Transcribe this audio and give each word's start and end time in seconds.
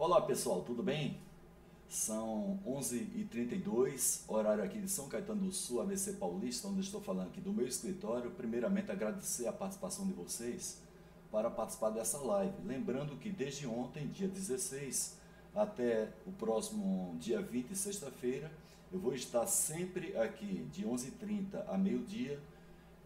Olá 0.00 0.22
pessoal, 0.22 0.62
tudo 0.62 0.82
bem? 0.82 1.18
São 1.86 2.58
11h32, 2.66 4.22
horário 4.28 4.64
aqui 4.64 4.80
de 4.80 4.88
São 4.88 5.10
Caetano 5.10 5.42
do 5.42 5.52
Sul, 5.52 5.82
ABC 5.82 6.14
Paulista, 6.14 6.68
onde 6.68 6.80
estou 6.80 7.02
falando 7.02 7.26
aqui 7.26 7.38
do 7.38 7.52
meu 7.52 7.66
escritório. 7.66 8.30
Primeiramente, 8.30 8.90
agradecer 8.90 9.46
a 9.46 9.52
participação 9.52 10.06
de 10.06 10.14
vocês 10.14 10.80
para 11.30 11.50
participar 11.50 11.90
dessa 11.90 12.16
live. 12.16 12.54
Lembrando 12.64 13.14
que 13.16 13.28
desde 13.28 13.66
ontem, 13.66 14.06
dia 14.06 14.26
16, 14.26 15.18
até 15.54 16.08
o 16.26 16.32
próximo 16.32 17.14
dia 17.20 17.42
20, 17.42 17.76
sexta-feira, 17.76 18.50
eu 18.90 18.98
vou 18.98 19.12
estar 19.12 19.46
sempre 19.46 20.16
aqui 20.16 20.66
de 20.72 20.82
11h30 20.82 21.62
a 21.68 21.76
meio-dia, 21.76 22.40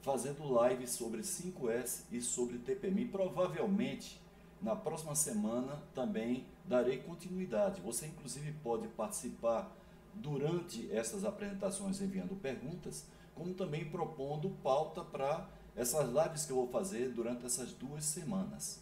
fazendo 0.00 0.48
live 0.48 0.86
sobre 0.86 1.22
5S 1.22 2.04
e 2.12 2.20
sobre 2.20 2.56
TPM. 2.58 3.02
E 3.02 3.08
provavelmente 3.08 4.22
na 4.62 4.76
próxima 4.76 5.16
semana 5.16 5.82
também 5.92 6.46
darei 6.64 6.98
continuidade. 6.98 7.80
Você, 7.80 8.06
inclusive, 8.06 8.52
pode 8.62 8.88
participar 8.88 9.74
durante 10.14 10.90
essas 10.92 11.24
apresentações 11.24 12.00
enviando 12.00 12.36
perguntas, 12.36 13.06
como 13.34 13.54
também 13.54 13.90
propondo 13.90 14.50
pauta 14.62 15.02
para 15.02 15.48
essas 15.76 16.08
lives 16.08 16.46
que 16.46 16.52
eu 16.52 16.56
vou 16.56 16.68
fazer 16.68 17.10
durante 17.10 17.44
essas 17.44 17.72
duas 17.72 18.04
semanas. 18.04 18.80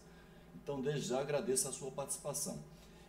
Então, 0.54 0.80
desde 0.80 1.08
já 1.08 1.20
agradeço 1.20 1.68
a 1.68 1.72
sua 1.72 1.90
participação. 1.90 2.58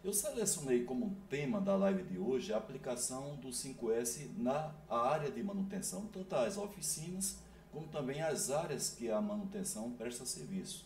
Eu 0.03 0.11
selecionei 0.11 0.83
como 0.83 1.15
tema 1.29 1.61
da 1.61 1.75
live 1.75 2.03
de 2.03 2.17
hoje 2.17 2.51
a 2.53 2.57
aplicação 2.57 3.37
do 3.37 3.49
5S 3.49 4.37
na 4.37 4.73
área 4.89 5.31
de 5.31 5.41
manutenção, 5.41 6.07
tanto 6.07 6.35
as 6.35 6.57
oficinas 6.57 7.37
como 7.71 7.87
também 7.87 8.21
as 8.21 8.51
áreas 8.51 8.91
que 8.91 9.09
a 9.09 9.19
manutenção 9.19 9.91
presta 9.91 10.25
serviço. 10.25 10.85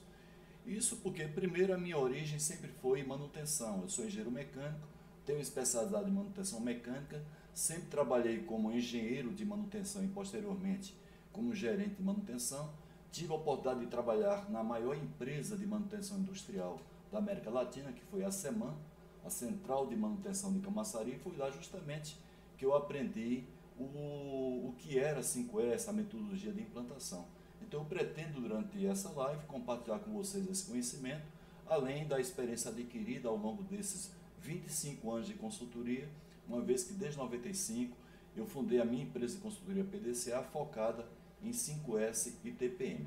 Isso 0.68 0.98
porque, 0.98 1.26
primeiro, 1.26 1.74
a 1.74 1.78
minha 1.78 1.98
origem 1.98 2.38
sempre 2.40 2.68
foi 2.68 3.02
manutenção. 3.02 3.82
Eu 3.82 3.90
sou 3.90 4.06
engenheiro 4.06 4.30
mecânico, 4.30 4.86
tenho 5.26 5.40
especialidade 5.40 6.10
em 6.10 6.14
manutenção 6.14 6.60
mecânica, 6.60 7.24
sempre 7.54 7.86
trabalhei 7.86 8.44
como 8.44 8.70
engenheiro 8.70 9.34
de 9.34 9.46
manutenção 9.46 10.04
e, 10.04 10.10
posteriormente, 10.10 10.94
como 11.32 11.56
gerente 11.56 11.96
de 11.96 12.04
manutenção. 12.04 12.70
Tive 13.14 13.32
a 13.32 13.38
oportunidade 13.38 13.86
de 13.86 13.88
trabalhar 13.90 14.50
na 14.50 14.62
maior 14.62 14.98
empresa 14.98 15.58
de 15.58 15.66
manutenção 15.66 16.20
industrial 16.20 16.82
da 17.10 17.20
América 17.20 17.50
Latina, 17.50 17.94
que 17.94 18.04
foi 18.04 18.26
a 18.26 18.30
SEMAN, 18.30 18.76
a 19.24 19.30
Central 19.30 19.88
de 19.88 19.96
Manutenção 19.96 20.52
de 20.52 20.60
Camaçari. 20.60 21.18
Foi 21.24 21.38
lá 21.38 21.50
justamente 21.50 22.18
que 22.58 22.66
eu 22.66 22.76
aprendi 22.76 23.46
o, 23.80 23.84
o 23.84 24.76
que 24.78 25.00
era 25.00 25.22
5S, 25.22 25.88
a 25.88 25.94
metodologia 25.94 26.52
de 26.52 26.62
implantação. 26.62 27.26
Então 27.62 27.82
eu 27.82 27.86
pretendo 27.86 28.42
durante 28.42 28.86
essa 28.86 29.10
live 29.10 29.46
compartilhar 29.46 30.00
com 30.00 30.12
vocês 30.12 30.50
esse 30.50 30.66
conhecimento, 30.66 31.24
além 31.68 32.08
da 32.08 32.20
experiência 32.20 32.72
adquirida 32.72 33.28
ao 33.28 33.36
longo 33.36 33.64
desses 33.64 34.12
25 34.42 35.12
anos 35.12 35.28
de 35.28 35.34
consultoria, 35.34 36.08
uma 36.48 36.62
vez 36.62 36.84
que 36.84 36.94
desde 36.94 37.18
95 37.18 37.96
eu 38.36 38.46
fundei 38.46 38.80
a 38.80 38.86
minha 38.86 39.04
empresa 39.04 39.36
de 39.36 39.42
consultoria 39.42 39.84
PDCA 39.84 40.44
focada 40.44 41.06
em 41.44 41.52
5S 41.52 42.34
e 42.44 42.52
TPM. 42.52 43.06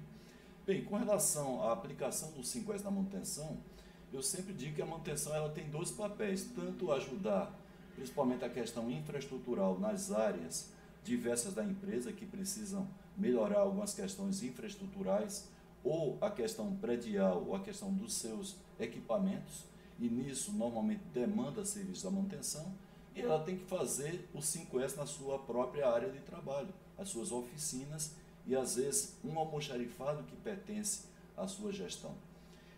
Bem, 0.66 0.84
com 0.84 0.96
relação 0.96 1.62
à 1.62 1.72
aplicação 1.72 2.32
do 2.32 2.42
5S 2.42 2.82
na 2.82 2.90
manutenção, 2.90 3.58
eu 4.12 4.22
sempre 4.22 4.52
digo 4.52 4.74
que 4.74 4.82
a 4.82 4.86
manutenção 4.86 5.34
ela 5.34 5.48
tem 5.48 5.70
dois 5.70 5.90
papéis, 5.90 6.44
tanto 6.54 6.92
ajudar 6.92 7.56
principalmente 7.94 8.44
a 8.44 8.48
questão 8.48 8.90
infraestrutural 8.90 9.78
nas 9.78 10.10
áreas 10.10 10.70
diversas 11.04 11.54
da 11.54 11.64
empresa 11.64 12.12
que 12.12 12.26
precisam 12.26 12.88
melhorar 13.16 13.60
algumas 13.60 13.94
questões 13.94 14.42
infraestruturais 14.42 15.48
ou 15.82 16.18
a 16.20 16.30
questão 16.30 16.76
predial 16.76 17.44
ou 17.46 17.54
a 17.54 17.60
questão 17.60 17.92
dos 17.92 18.14
seus 18.14 18.56
equipamentos, 18.78 19.64
e 19.98 20.08
nisso 20.08 20.52
normalmente 20.52 21.02
demanda 21.12 21.64
serviço 21.64 22.04
da 22.04 22.10
manutenção, 22.10 22.72
e 23.14 23.20
ela 23.20 23.42
tem 23.42 23.56
que 23.56 23.64
fazer 23.64 24.28
o 24.34 24.38
5S 24.38 24.96
na 24.96 25.06
sua 25.06 25.38
própria 25.38 25.88
área 25.88 26.10
de 26.10 26.20
trabalho, 26.20 26.72
as 26.96 27.08
suas 27.08 27.32
oficinas 27.32 28.12
e 28.46 28.54
às 28.54 28.76
vezes 28.76 29.16
um 29.24 29.38
almoxarifado 29.38 30.22
que 30.24 30.36
pertence 30.36 31.04
à 31.36 31.46
sua 31.46 31.72
gestão. 31.72 32.14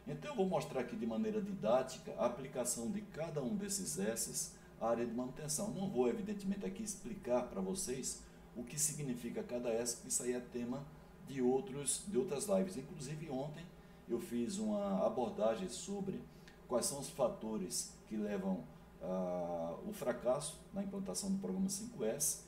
Então 0.06 0.30
eu 0.30 0.36
vou 0.36 0.48
mostrar 0.48 0.80
aqui 0.80 0.96
de 0.96 1.06
maneira 1.06 1.40
didática 1.40 2.12
a 2.18 2.26
aplicação 2.26 2.90
de 2.90 3.00
cada 3.02 3.42
um 3.42 3.54
desses 3.54 3.98
S's 3.98 4.52
área 4.82 5.06
de 5.06 5.14
manutenção. 5.14 5.70
Não 5.70 5.88
vou 5.88 6.08
evidentemente 6.08 6.66
aqui 6.66 6.82
explicar 6.82 7.44
para 7.44 7.60
vocês 7.60 8.22
o 8.56 8.62
que 8.62 8.78
significa 8.78 9.42
cada 9.42 9.70
porque 9.70 10.08
isso 10.08 10.22
aí 10.22 10.32
é 10.32 10.40
tema 10.40 10.84
de, 11.26 11.40
outros, 11.40 12.02
de 12.06 12.18
outras 12.18 12.46
lives. 12.46 12.76
Inclusive, 12.76 13.30
ontem 13.30 13.64
eu 14.08 14.20
fiz 14.20 14.58
uma 14.58 15.06
abordagem 15.06 15.68
sobre 15.68 16.20
quais 16.68 16.86
são 16.86 16.98
os 17.00 17.08
fatores 17.08 17.92
que 18.08 18.16
levam 18.16 18.64
ah, 19.02 19.74
o 19.86 19.92
fracasso 19.92 20.58
na 20.72 20.82
implantação 20.82 21.30
do 21.30 21.38
programa 21.38 21.66
5S. 21.66 22.40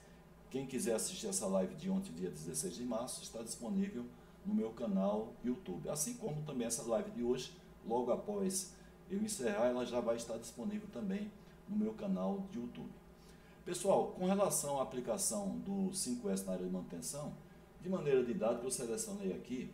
Quem 0.50 0.66
quiser 0.66 0.94
assistir 0.94 1.26
essa 1.26 1.46
live 1.46 1.74
de 1.74 1.90
ontem, 1.90 2.12
dia 2.12 2.30
16 2.30 2.74
de 2.74 2.84
março, 2.84 3.22
está 3.22 3.42
disponível 3.42 4.04
no 4.44 4.54
meu 4.54 4.70
canal 4.70 5.32
YouTube. 5.44 5.88
Assim 5.88 6.14
como 6.14 6.42
também 6.42 6.66
essa 6.66 6.82
live 6.82 7.10
de 7.10 7.22
hoje, 7.22 7.52
logo 7.86 8.12
após 8.12 8.72
eu 9.10 9.22
encerrar, 9.22 9.66
ela 9.66 9.84
já 9.84 10.00
vai 10.00 10.16
estar 10.16 10.38
disponível 10.38 10.88
também 10.92 11.30
no 11.68 11.76
meu 11.76 11.94
canal 11.94 12.46
de 12.50 12.58
YouTube. 12.58 12.90
Pessoal, 13.64 14.08
com 14.08 14.26
relação 14.26 14.78
à 14.78 14.82
aplicação 14.82 15.58
do 15.60 15.90
5S 15.90 16.44
na 16.44 16.52
área 16.52 16.66
de 16.66 16.72
manutenção, 16.72 17.34
de 17.80 17.88
maneira 17.88 18.22
didática 18.22 18.66
eu 18.66 18.70
selecionei 18.70 19.32
aqui, 19.32 19.70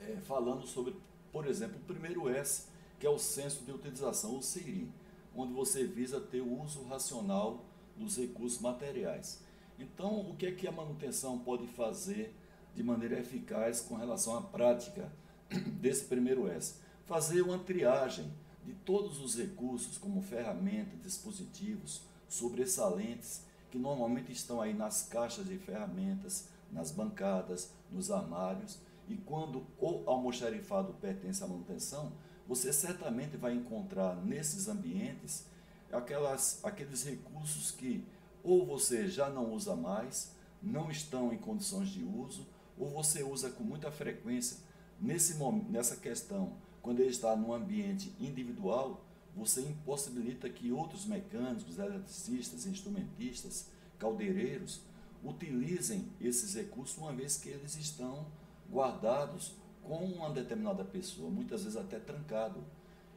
é, 0.00 0.16
falando 0.22 0.66
sobre, 0.66 0.94
por 1.32 1.46
exemplo, 1.46 1.76
o 1.76 1.84
primeiro 1.84 2.28
S, 2.28 2.68
que 2.98 3.06
é 3.06 3.10
o 3.10 3.18
senso 3.18 3.64
de 3.64 3.72
utilização, 3.72 4.36
o 4.36 4.42
CIRI, 4.42 4.88
onde 5.34 5.52
você 5.52 5.84
visa 5.84 6.20
ter 6.20 6.40
o 6.40 6.62
uso 6.62 6.84
racional 6.84 7.64
dos 7.96 8.16
recursos 8.16 8.60
materiais. 8.60 9.40
Então, 9.78 10.20
o 10.20 10.36
que 10.36 10.46
é 10.46 10.52
que 10.52 10.66
a 10.66 10.72
manutenção 10.72 11.38
pode 11.38 11.66
fazer 11.66 12.34
de 12.74 12.82
maneira 12.82 13.18
eficaz 13.18 13.80
com 13.80 13.96
relação 13.96 14.36
à 14.36 14.42
prática 14.42 15.12
desse 15.80 16.04
primeiro 16.04 16.48
S? 16.48 16.76
Fazer 17.06 17.42
uma 17.42 17.58
triagem 17.58 18.30
de 18.68 18.74
todos 18.74 19.18
os 19.18 19.34
recursos, 19.34 19.96
como 19.96 20.20
ferramentas, 20.20 21.00
dispositivos, 21.02 22.02
sobressalentes 22.28 23.40
que 23.70 23.78
normalmente 23.78 24.30
estão 24.30 24.60
aí 24.60 24.74
nas 24.74 25.02
caixas 25.04 25.46
de 25.46 25.56
ferramentas, 25.56 26.48
nas 26.70 26.90
bancadas, 26.90 27.70
nos 27.90 28.10
armários. 28.10 28.78
E 29.08 29.16
quando 29.16 29.66
o 29.80 30.02
almoxarifado 30.06 30.92
pertence 31.00 31.42
à 31.42 31.46
manutenção, 31.46 32.12
você 32.46 32.70
certamente 32.70 33.38
vai 33.38 33.54
encontrar 33.54 34.14
nesses 34.16 34.68
ambientes 34.68 35.46
aquelas, 35.90 36.62
aqueles 36.62 37.02
recursos 37.04 37.70
que 37.70 38.04
ou 38.44 38.66
você 38.66 39.08
já 39.08 39.30
não 39.30 39.54
usa 39.54 39.74
mais, 39.74 40.30
não 40.62 40.90
estão 40.90 41.32
em 41.32 41.38
condições 41.38 41.88
de 41.88 42.04
uso, 42.04 42.46
ou 42.78 42.90
você 42.90 43.22
usa 43.22 43.48
com 43.50 43.64
muita 43.64 43.90
frequência 43.90 44.58
nesse 45.00 45.38
nessa 45.70 45.96
questão, 45.96 46.52
quando 46.82 47.00
ele 47.00 47.10
está 47.10 47.34
num 47.36 47.52
ambiente 47.52 48.12
individual, 48.20 49.04
você 49.34 49.60
impossibilita 49.60 50.48
que 50.48 50.72
outros 50.72 51.04
mecânicos, 51.04 51.78
eletricistas, 51.78 52.66
instrumentistas, 52.66 53.66
caldeireiros 53.98 54.80
utilizem 55.24 56.08
esses 56.20 56.54
recursos 56.54 56.96
uma 56.98 57.12
vez 57.12 57.36
que 57.36 57.48
eles 57.48 57.76
estão 57.76 58.26
guardados 58.70 59.52
com 59.82 60.04
uma 60.04 60.30
determinada 60.30 60.84
pessoa, 60.84 61.30
muitas 61.30 61.62
vezes 61.64 61.76
até 61.76 61.98
trancado. 61.98 62.62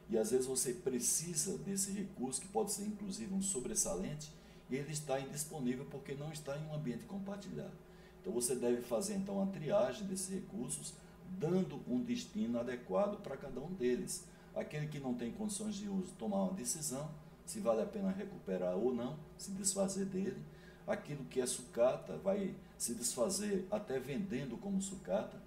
E 0.08 0.18
às 0.18 0.30
vezes 0.30 0.46
você 0.46 0.72
precisa 0.72 1.56
desse 1.58 1.92
recurso, 1.92 2.40
que 2.40 2.48
pode 2.48 2.72
ser 2.72 2.84
inclusive 2.84 3.32
um 3.32 3.42
sobressalente, 3.42 4.32
e 4.70 4.76
ele 4.76 4.92
está 4.92 5.20
indisponível 5.20 5.86
porque 5.90 6.14
não 6.14 6.32
está 6.32 6.56
em 6.56 6.66
um 6.66 6.74
ambiente 6.74 7.04
compartilhado. 7.04 7.72
Então 8.20 8.32
você 8.32 8.54
deve 8.54 8.82
fazer 8.82 9.14
então 9.14 9.42
a 9.42 9.46
triagem 9.46 10.06
desses 10.06 10.28
recursos, 10.28 10.94
dando 11.38 11.80
um 11.88 12.02
destino 12.02 12.60
adequado 12.60 13.20
para 13.22 13.36
cada 13.36 13.60
um 13.60 13.72
deles 13.72 14.24
aquele 14.54 14.86
que 14.86 14.98
não 14.98 15.14
tem 15.14 15.32
condições 15.32 15.74
de 15.74 15.88
uso 15.88 16.12
tomar 16.18 16.44
uma 16.44 16.52
decisão, 16.52 17.10
se 17.44 17.60
vale 17.60 17.82
a 17.82 17.86
pena 17.86 18.10
recuperar 18.10 18.76
ou 18.76 18.94
não, 18.94 19.16
se 19.36 19.50
desfazer 19.52 20.06
dele. 20.06 20.40
Aquilo 20.86 21.24
que 21.24 21.40
é 21.40 21.46
sucata 21.46 22.16
vai 22.18 22.54
se 22.76 22.94
desfazer 22.94 23.66
até 23.70 23.98
vendendo 23.98 24.56
como 24.56 24.80
sucata. 24.82 25.40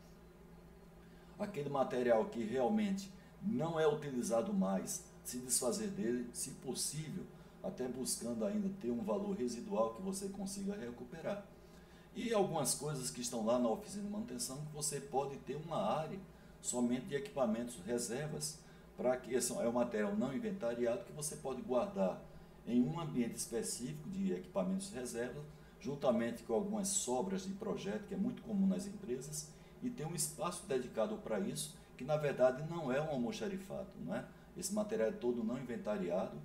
Aquele 1.37 1.69
material 1.69 2.25
que 2.25 2.43
realmente 2.43 3.11
não 3.41 3.79
é 3.79 3.87
utilizado 3.87 4.53
mais, 4.53 5.03
se 5.23 5.39
desfazer 5.39 5.89
dele, 5.89 6.29
se 6.33 6.51
possível, 6.51 7.23
até 7.61 7.87
buscando 7.87 8.45
ainda 8.45 8.69
ter 8.81 8.91
um 8.91 9.03
valor 9.03 9.35
residual 9.35 9.93
que 9.95 10.01
você 10.01 10.29
consiga 10.29 10.75
recuperar. 10.75 11.45
E 12.15 12.33
algumas 12.33 12.73
coisas 12.73 13.11
que 13.11 13.21
estão 13.21 13.45
lá 13.45 13.59
na 13.59 13.69
oficina 13.69 14.03
de 14.03 14.09
manutenção 14.09 14.65
que 14.65 14.73
você 14.73 15.01
pode 15.01 15.35
ter 15.39 15.55
uma 15.55 15.77
área 15.77 16.17
somente 16.61 17.07
de 17.07 17.15
equipamentos 17.15 17.75
reservas 17.85 18.57
para 18.95 19.17
que 19.17 19.33
esse 19.33 19.51
é 19.51 19.67
um 19.67 19.73
material 19.73 20.15
não 20.15 20.33
inventariado 20.33 21.03
que 21.03 21.11
você 21.11 21.35
pode 21.35 21.61
guardar 21.61 22.21
em 22.65 22.81
um 22.81 22.99
ambiente 22.99 23.35
específico 23.35 24.09
de 24.09 24.33
equipamentos 24.33 24.91
reserva, 24.91 25.43
juntamente 25.79 26.43
com 26.43 26.53
algumas 26.53 26.87
sobras 26.87 27.43
de 27.43 27.51
projeto, 27.53 28.07
que 28.07 28.13
é 28.13 28.17
muito 28.17 28.41
comum 28.41 28.65
nas 28.65 28.87
empresas, 28.87 29.49
e 29.83 29.89
ter 29.89 30.05
um 30.05 30.15
espaço 30.15 30.65
dedicado 30.65 31.17
para 31.17 31.39
isso, 31.39 31.75
que 31.97 32.03
na 32.03 32.17
verdade 32.17 32.63
não 32.69 32.91
é 32.91 32.99
um 33.01 33.11
almoxarifado, 33.11 33.89
não 33.99 34.15
é? 34.15 34.25
esse 34.57 34.73
material 34.73 35.09
é 35.09 35.11
todo 35.11 35.43
não 35.43 35.59
inventariado 35.59 36.37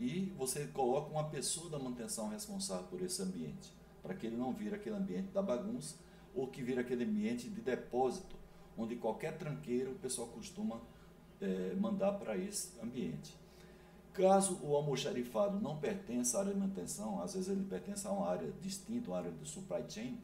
e 0.00 0.32
você 0.36 0.66
coloca 0.68 1.10
uma 1.10 1.24
pessoa 1.24 1.68
da 1.70 1.78
manutenção 1.78 2.28
responsável 2.28 2.86
por 2.86 3.02
esse 3.02 3.20
ambiente, 3.22 3.72
para 4.08 4.16
que 4.16 4.26
ele 4.26 4.36
não 4.36 4.54
vire 4.54 4.74
aquele 4.74 4.96
ambiente 4.96 5.28
da 5.28 5.42
bagunça 5.42 5.96
ou 6.34 6.46
que 6.46 6.62
vire 6.62 6.80
aquele 6.80 7.04
ambiente 7.04 7.46
de 7.50 7.60
depósito, 7.60 8.36
onde 8.76 8.96
qualquer 8.96 9.36
tranqueiro 9.36 9.92
o 9.92 9.96
pessoal 9.96 10.28
costuma 10.28 10.80
é, 11.42 11.74
mandar 11.74 12.12
para 12.12 12.34
esse 12.38 12.70
ambiente. 12.82 13.36
Caso 14.14 14.58
o 14.62 14.74
almoxarifado 14.74 15.60
não 15.60 15.76
pertença 15.76 16.38
à 16.38 16.40
área 16.40 16.54
de 16.54 16.58
manutenção, 16.58 17.22
às 17.22 17.34
vezes 17.34 17.50
ele 17.50 17.64
pertence 17.64 18.06
a 18.06 18.10
uma 18.10 18.28
área 18.28 18.50
distinta, 18.62 19.10
uma 19.10 19.18
área 19.18 19.30
de 19.30 19.46
supply 19.46 19.84
chain, 19.86 20.18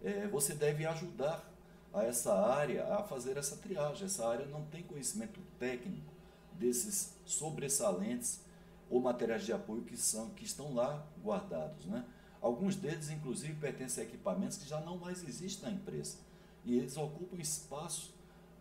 é, 0.00 0.28
você 0.28 0.54
deve 0.54 0.86
ajudar 0.86 1.44
a 1.92 2.04
essa 2.04 2.32
área 2.32 2.94
a 2.94 3.02
fazer 3.02 3.36
essa 3.36 3.56
triagem. 3.56 4.06
Essa 4.06 4.28
área 4.28 4.46
não 4.46 4.62
tem 4.66 4.84
conhecimento 4.84 5.40
técnico 5.58 6.12
desses 6.52 7.14
sobressalentes 7.24 8.40
ou 8.88 9.00
materiais 9.00 9.44
de 9.44 9.52
apoio 9.52 9.82
que, 9.82 9.96
são, 9.96 10.30
que 10.30 10.44
estão 10.44 10.72
lá 10.72 11.04
guardados. 11.20 11.84
Né? 11.86 12.04
Alguns 12.40 12.76
deles, 12.76 13.10
inclusive, 13.10 13.54
pertencem 13.54 14.04
a 14.04 14.06
equipamentos 14.06 14.58
que 14.58 14.68
já 14.68 14.80
não 14.80 14.96
mais 14.98 15.26
existem 15.26 15.70
na 15.70 15.76
empresa. 15.76 16.18
E 16.64 16.76
eles 16.76 16.96
ocupam 16.96 17.36
espaço 17.36 18.14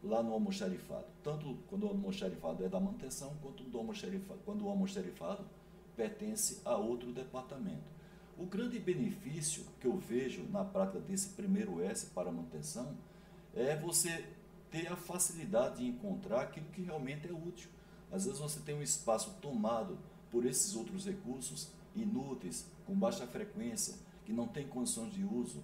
lá 0.03 0.24
no 0.24 0.33
almoxarifado. 0.33 1.06
Tanto 1.24 1.57
quando 1.69 1.83
o 1.83 1.89
almoxarifado 1.89 2.63
é 2.65 2.69
da 2.69 2.79
manutenção, 2.79 3.35
quanto 3.41 3.63
do 3.63 3.77
almoxarifado, 3.77 4.39
quando 4.45 4.65
o 4.65 4.69
almoxarifado 4.69 5.45
pertence 5.95 6.62
a 6.63 6.75
outro 6.75 7.12
departamento. 7.12 7.97
O 8.38 8.45
grande 8.45 8.79
benefício 8.79 9.65
que 9.80 9.88
eu 9.88 9.97
vejo 9.97 10.44
na 10.51 10.63
prática 10.63 11.00
desse 11.00 11.30
primeiro 11.30 11.81
S 11.81 12.07
para 12.07 12.31
manutenção 12.31 12.95
é 13.56 13.75
você 13.75 14.25
ter 14.69 14.88
a 14.91 14.95
facilidade 14.95 15.77
de 15.77 15.88
encontrar 15.88 16.41
aquilo 16.41 16.68
que 16.68 16.81
realmente 16.81 17.27
é 17.27 17.33
útil. 17.33 17.69
Às 18.12 18.25
vezes 18.25 18.39
você 18.39 18.59
tem 18.59 18.75
um 18.75 18.81
espaço 18.81 19.35
tomado 19.41 19.97
por 20.30 20.45
esses 20.45 20.75
outros 20.75 21.06
recursos 21.06 21.69
inúteis, 22.01 22.65
com 22.85 22.94
baixa 22.94 23.25
frequência, 23.27 23.95
que 24.25 24.33
não 24.33 24.47
tem 24.47 24.67
condições 24.67 25.13
de 25.13 25.23
uso, 25.23 25.63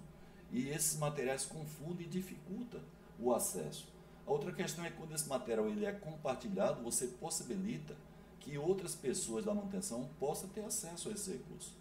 e 0.50 0.68
esses 0.68 0.98
materiais 0.98 1.44
confundem 1.44 2.06
e 2.06 2.10
dificultam 2.10 2.80
o 3.18 3.34
acesso. 3.34 3.86
A 4.26 4.30
outra 4.30 4.52
questão 4.52 4.84
é 4.84 4.90
que 4.90 4.96
quando 4.96 5.14
esse 5.14 5.28
material 5.28 5.68
ele 5.68 5.84
é 5.84 5.92
compartilhado, 5.92 6.82
você 6.82 7.06
possibilita 7.06 7.94
que 8.40 8.56
outras 8.56 8.94
pessoas 8.94 9.44
da 9.44 9.54
manutenção 9.54 10.08
possam 10.18 10.48
ter 10.48 10.64
acesso 10.64 11.08
a 11.08 11.12
esse 11.12 11.32
recurso. 11.32 11.72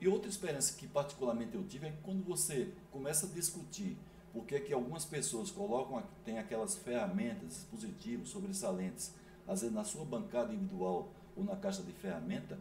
E 0.00 0.06
outra 0.06 0.28
experiência 0.28 0.76
que 0.76 0.86
particularmente 0.86 1.54
eu 1.54 1.64
tive 1.64 1.86
é 1.86 1.90
que 1.90 2.02
quando 2.02 2.22
você 2.24 2.72
começa 2.92 3.26
a 3.26 3.30
discutir 3.30 3.96
por 4.32 4.44
que, 4.44 4.60
que 4.60 4.72
algumas 4.72 5.06
pessoas 5.06 5.50
colocam, 5.50 6.02
tem 6.24 6.38
aquelas 6.38 6.74
ferramentas, 6.76 7.48
dispositivos 7.48 8.28
sobressalentes, 8.28 9.12
às 9.48 9.62
vezes 9.62 9.74
na 9.74 9.84
sua 9.84 10.04
bancada 10.04 10.52
individual 10.52 11.08
ou 11.34 11.42
na 11.42 11.56
caixa 11.56 11.82
de 11.82 11.92
ferramenta, 11.92 12.58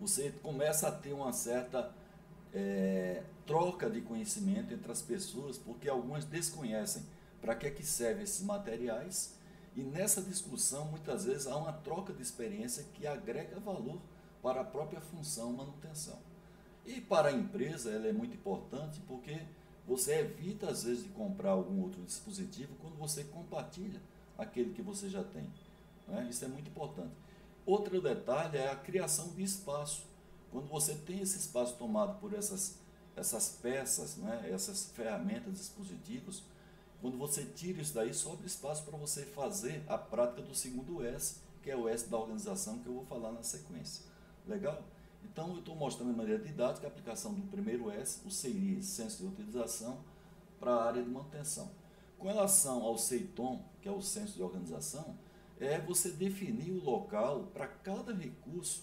você 0.00 0.30
começa 0.42 0.88
a 0.88 0.92
ter 0.92 1.12
uma 1.12 1.32
certa 1.32 1.92
é, 2.52 3.22
troca 3.46 3.90
de 3.90 4.00
conhecimento 4.00 4.72
entre 4.72 4.90
as 4.90 5.02
pessoas, 5.02 5.58
porque 5.58 5.88
algumas 5.88 6.24
desconhecem 6.24 7.02
para 7.40 7.54
que, 7.54 7.66
é 7.66 7.70
que 7.70 7.84
servem 7.84 8.24
esses 8.24 8.42
materiais, 8.42 9.34
e 9.76 9.82
nessa 9.82 10.22
discussão, 10.22 10.86
muitas 10.86 11.24
vezes, 11.24 11.46
há 11.46 11.56
uma 11.56 11.72
troca 11.72 12.12
de 12.12 12.22
experiência 12.22 12.84
que 12.94 13.06
agrega 13.06 13.58
valor 13.58 14.00
para 14.40 14.60
a 14.60 14.64
própria 14.64 15.00
função 15.00 15.52
manutenção. 15.52 16.18
E 16.86 17.00
para 17.00 17.28
a 17.28 17.32
empresa, 17.32 17.90
ela 17.90 18.06
é 18.06 18.12
muito 18.12 18.36
importante 18.36 19.00
porque 19.08 19.40
você 19.86 20.20
evita, 20.20 20.70
às 20.70 20.84
vezes, 20.84 21.02
de 21.02 21.08
comprar 21.10 21.50
algum 21.50 21.82
outro 21.82 22.02
dispositivo 22.02 22.74
quando 22.80 22.96
você 22.96 23.24
compartilha 23.24 24.00
aquele 24.38 24.72
que 24.72 24.82
você 24.82 25.08
já 25.08 25.24
tem. 25.24 25.50
Né? 26.06 26.28
Isso 26.30 26.44
é 26.44 26.48
muito 26.48 26.68
importante. 26.68 27.14
Outro 27.66 28.00
detalhe 28.00 28.58
é 28.58 28.70
a 28.70 28.76
criação 28.76 29.28
de 29.28 29.42
espaço. 29.42 30.04
Quando 30.50 30.68
você 30.68 30.94
tem 30.94 31.20
esse 31.20 31.38
espaço 31.38 31.76
tomado 31.76 32.20
por 32.20 32.34
essas, 32.34 32.78
essas 33.16 33.58
peças, 33.60 34.16
né? 34.16 34.48
essas 34.52 34.90
ferramentas, 34.90 35.54
dispositivos, 35.54 36.42
quando 37.00 37.18
você 37.18 37.44
tira 37.44 37.80
isso 37.80 37.94
daí, 37.94 38.12
sobra 38.14 38.46
espaço 38.46 38.82
para 38.84 38.96
você 38.96 39.24
fazer 39.24 39.82
a 39.88 39.98
prática 39.98 40.42
do 40.42 40.54
segundo 40.54 41.04
S, 41.04 41.36
que 41.62 41.70
é 41.70 41.76
o 41.76 41.88
S 41.88 42.08
da 42.08 42.18
organização, 42.18 42.78
que 42.78 42.86
eu 42.86 42.94
vou 42.94 43.04
falar 43.06 43.32
na 43.32 43.42
sequência. 43.42 44.04
Legal? 44.46 44.82
Então, 45.24 45.52
eu 45.52 45.58
estou 45.58 45.74
mostrando 45.74 46.12
de 46.12 46.16
maneira 46.16 46.42
didática 46.42 46.86
a 46.86 46.90
aplicação 46.90 47.32
do 47.32 47.42
primeiro 47.50 47.90
S, 47.90 48.20
o 48.26 48.30
CIRI, 48.30 48.82
Senso 48.82 49.18
de 49.18 49.26
Utilização, 49.26 49.98
para 50.60 50.72
a 50.72 50.84
área 50.84 51.02
de 51.02 51.08
manutenção. 51.08 51.70
Com 52.18 52.28
relação 52.28 52.82
ao 52.82 52.96
CEITOM, 52.96 53.62
que 53.80 53.88
é 53.88 53.92
o 53.92 54.00
Senso 54.00 54.34
de 54.34 54.42
Organização, 54.42 55.16
é 55.60 55.78
você 55.80 56.10
definir 56.10 56.72
o 56.72 56.82
local 56.82 57.48
para 57.52 57.66
cada 57.66 58.12
recurso 58.12 58.82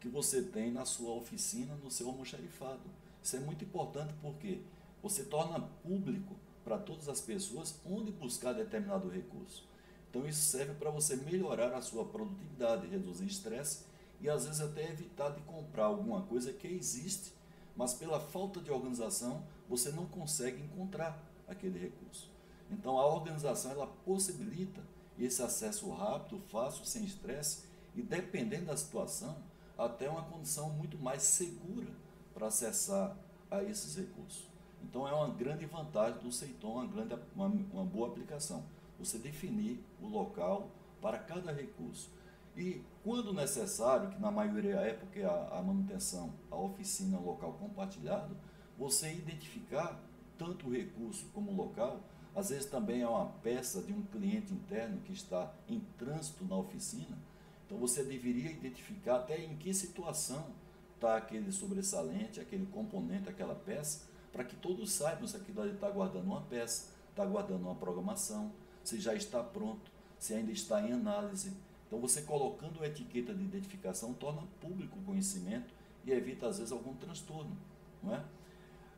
que 0.00 0.08
você 0.08 0.42
tem 0.42 0.70
na 0.70 0.84
sua 0.84 1.14
oficina, 1.14 1.74
no 1.76 1.90
seu 1.90 2.08
almoxarifado. 2.08 2.82
Isso 3.22 3.36
é 3.36 3.40
muito 3.40 3.64
importante 3.64 4.12
porque 4.20 4.60
você 5.02 5.24
torna 5.24 5.60
público 5.82 6.36
para 6.64 6.78
todas 6.78 7.08
as 7.08 7.20
pessoas 7.20 7.80
onde 7.84 8.12
buscar 8.12 8.52
determinado 8.52 9.08
recurso. 9.08 9.64
Então 10.10 10.26
isso 10.26 10.42
serve 10.42 10.74
para 10.74 10.90
você 10.90 11.16
melhorar 11.16 11.72
a 11.74 11.80
sua 11.80 12.04
produtividade, 12.04 12.86
reduzir 12.86 13.26
estresse 13.26 13.84
e 14.20 14.28
às 14.28 14.44
vezes 14.44 14.60
até 14.60 14.90
evitar 14.90 15.30
de 15.30 15.40
comprar 15.42 15.86
alguma 15.86 16.22
coisa 16.22 16.52
que 16.52 16.68
existe, 16.68 17.32
mas 17.74 17.94
pela 17.94 18.20
falta 18.20 18.60
de 18.60 18.70
organização 18.70 19.42
você 19.68 19.90
não 19.90 20.06
consegue 20.06 20.62
encontrar 20.62 21.18
aquele 21.48 21.78
recurso. 21.78 22.30
Então 22.70 22.98
a 22.98 23.06
organização 23.06 23.70
ela 23.70 23.86
possibilita 23.86 24.82
esse 25.18 25.42
acesso 25.42 25.90
rápido, 25.90 26.40
fácil, 26.48 26.84
sem 26.84 27.04
estresse 27.04 27.64
e 27.94 28.02
dependendo 28.02 28.66
da 28.66 28.76
situação, 28.76 29.36
até 29.76 30.08
uma 30.08 30.22
condição 30.22 30.70
muito 30.70 30.98
mais 30.98 31.22
segura 31.22 31.88
para 32.34 32.46
acessar 32.46 33.16
a 33.50 33.62
esses 33.62 33.96
recursos. 33.96 34.46
Então 34.82 35.06
é 35.06 35.12
uma 35.12 35.28
grande 35.28 35.66
vantagem 35.66 36.20
do 36.20 36.32
Seiton, 36.32 36.72
uma, 36.72 36.86
grande, 36.86 37.16
uma, 37.34 37.46
uma 37.46 37.84
boa 37.84 38.08
aplicação. 38.08 38.64
Você 38.98 39.18
definir 39.18 39.82
o 40.00 40.08
local 40.08 40.70
para 41.00 41.18
cada 41.18 41.52
recurso. 41.52 42.10
E 42.56 42.82
quando 43.02 43.32
necessário, 43.32 44.10
que 44.10 44.20
na 44.20 44.30
maioria 44.30 44.76
é 44.76 44.92
porque 44.92 45.22
a, 45.22 45.48
a 45.52 45.62
manutenção, 45.62 46.32
a 46.50 46.56
oficina, 46.56 47.18
o 47.18 47.24
local 47.24 47.54
compartilhado, 47.54 48.36
você 48.78 49.12
identificar 49.12 49.98
tanto 50.36 50.68
o 50.68 50.72
recurso 50.72 51.26
como 51.32 51.50
o 51.50 51.56
local, 51.56 52.00
às 52.34 52.50
vezes 52.50 52.66
também 52.66 53.02
é 53.02 53.08
uma 53.08 53.26
peça 53.42 53.82
de 53.82 53.92
um 53.92 54.02
cliente 54.02 54.52
interno 54.52 55.00
que 55.02 55.12
está 55.12 55.52
em 55.68 55.80
trânsito 55.98 56.44
na 56.44 56.56
oficina, 56.56 57.18
então 57.66 57.78
você 57.78 58.02
deveria 58.02 58.50
identificar 58.50 59.16
até 59.16 59.42
em 59.42 59.56
que 59.56 59.72
situação 59.72 60.46
está 60.94 61.16
aquele 61.16 61.50
sobressalente, 61.50 62.40
aquele 62.40 62.66
componente, 62.66 63.28
aquela 63.28 63.54
peça, 63.54 64.02
para 64.32 64.44
que 64.44 64.56
todos 64.56 64.92
saibam 64.92 65.26
se 65.26 65.36
aquilo 65.36 65.60
ali 65.60 65.72
está 65.72 65.90
guardando 65.90 66.24
uma 66.24 66.40
peça, 66.42 66.90
está 67.10 67.24
guardando 67.24 67.62
uma 67.62 67.74
programação, 67.74 68.52
se 68.84 69.00
já 69.00 69.14
está 69.14 69.42
pronto, 69.42 69.90
se 70.18 70.34
ainda 70.34 70.52
está 70.52 70.80
em 70.80 70.92
análise. 70.92 71.52
Então, 71.86 72.00
você 72.00 72.22
colocando 72.22 72.82
a 72.82 72.86
etiqueta 72.86 73.34
de 73.34 73.42
identificação 73.42 74.14
torna 74.14 74.42
público 74.60 74.98
o 74.98 75.02
conhecimento 75.02 75.74
e 76.04 76.12
evita, 76.12 76.46
às 76.46 76.58
vezes, 76.58 76.72
algum 76.72 76.94
transtorno. 76.94 77.56
Não 78.02 78.14
é? 78.14 78.24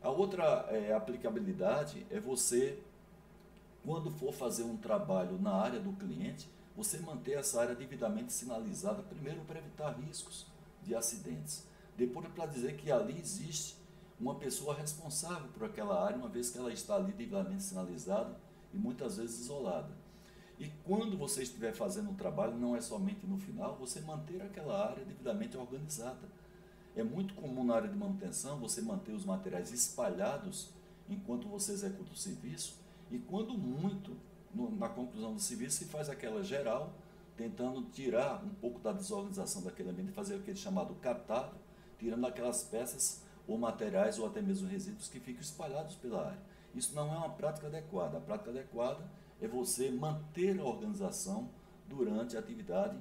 A 0.02 0.10
outra 0.10 0.66
é, 0.68 0.92
aplicabilidade 0.92 2.06
é 2.10 2.20
você, 2.20 2.78
quando 3.84 4.10
for 4.10 4.32
fazer 4.32 4.62
um 4.62 4.76
trabalho 4.76 5.38
na 5.40 5.52
área 5.52 5.78
do 5.78 5.92
cliente, 5.92 6.48
você 6.76 6.98
manter 6.98 7.32
essa 7.32 7.60
área 7.60 7.74
devidamente 7.74 8.32
sinalizada, 8.32 9.02
primeiro 9.02 9.42
para 9.42 9.58
evitar 9.58 9.92
riscos 9.92 10.46
de 10.82 10.94
acidentes, 10.94 11.64
depois 11.96 12.26
para 12.28 12.46
dizer 12.46 12.76
que 12.76 12.90
ali 12.90 13.18
existe 13.18 13.76
uma 14.18 14.34
pessoa 14.34 14.74
responsável 14.74 15.48
por 15.48 15.64
aquela 15.64 16.04
área, 16.04 16.16
uma 16.16 16.28
vez 16.28 16.50
que 16.50 16.58
ela 16.58 16.72
está 16.72 16.96
ali 16.96 17.12
devidamente 17.12 17.62
sinalizada 17.62 18.36
e 18.72 18.78
muitas 18.78 19.18
vezes 19.18 19.40
isolada. 19.40 19.90
E 20.58 20.70
quando 20.84 21.16
você 21.18 21.42
estiver 21.42 21.74
fazendo 21.74 22.10
o 22.10 22.14
trabalho, 22.14 22.56
não 22.56 22.74
é 22.74 22.80
somente 22.80 23.26
no 23.26 23.36
final, 23.38 23.76
você 23.76 24.00
manter 24.00 24.40
aquela 24.40 24.88
área 24.88 25.04
devidamente 25.04 25.56
organizada. 25.56 26.28
É 26.96 27.02
muito 27.02 27.34
comum 27.34 27.64
na 27.64 27.74
área 27.74 27.88
de 27.88 27.96
manutenção 27.96 28.58
você 28.58 28.80
manter 28.80 29.12
os 29.12 29.24
materiais 29.24 29.72
espalhados 29.72 30.70
enquanto 31.08 31.48
você 31.48 31.72
executa 31.72 32.12
o 32.12 32.16
serviço, 32.16 32.76
e 33.10 33.18
quando 33.18 33.54
muito, 33.54 34.16
no, 34.54 34.70
na 34.76 34.88
conclusão 34.88 35.34
do 35.34 35.40
serviço, 35.40 35.78
se 35.78 35.84
faz 35.86 36.08
aquela 36.08 36.42
geral, 36.42 36.92
tentando 37.36 37.82
tirar 37.90 38.42
um 38.44 38.54
pouco 38.54 38.78
da 38.80 38.92
desorganização 38.92 39.62
daquele 39.62 39.90
ambiente, 39.90 40.12
fazer 40.12 40.36
aquele 40.36 40.56
chamado 40.56 40.94
catado, 40.96 41.56
tirando 41.98 42.26
aquelas 42.26 42.62
peças 42.64 43.22
ou 43.46 43.58
materiais 43.58 44.18
ou 44.18 44.26
até 44.26 44.40
mesmo 44.40 44.68
resíduos 44.68 45.08
que 45.08 45.20
ficam 45.20 45.40
espalhados 45.40 45.94
pela 45.96 46.26
área. 46.26 46.42
Isso 46.74 46.94
não 46.94 47.12
é 47.12 47.16
uma 47.16 47.30
prática 47.30 47.66
adequada. 47.66 48.18
A 48.18 48.20
prática 48.20 48.50
adequada 48.50 49.04
é 49.40 49.46
você 49.46 49.90
manter 49.90 50.58
a 50.58 50.64
organização 50.64 51.48
durante 51.88 52.36
a 52.36 52.40
atividade, 52.40 52.98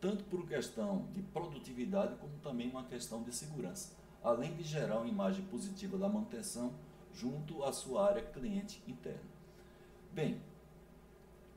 tanto 0.00 0.24
por 0.24 0.46
questão 0.46 1.06
de 1.12 1.22
produtividade, 1.22 2.16
como 2.16 2.32
também 2.42 2.70
uma 2.70 2.84
questão 2.84 3.22
de 3.22 3.34
segurança, 3.34 3.94
além 4.22 4.54
de 4.54 4.62
gerar 4.62 4.98
uma 4.98 5.08
imagem 5.08 5.44
positiva 5.46 5.96
da 5.96 6.08
manutenção 6.08 6.72
junto 7.14 7.64
à 7.64 7.72
sua 7.72 8.06
área 8.06 8.22
cliente 8.22 8.82
interna. 8.86 9.35
Bem, 10.16 10.40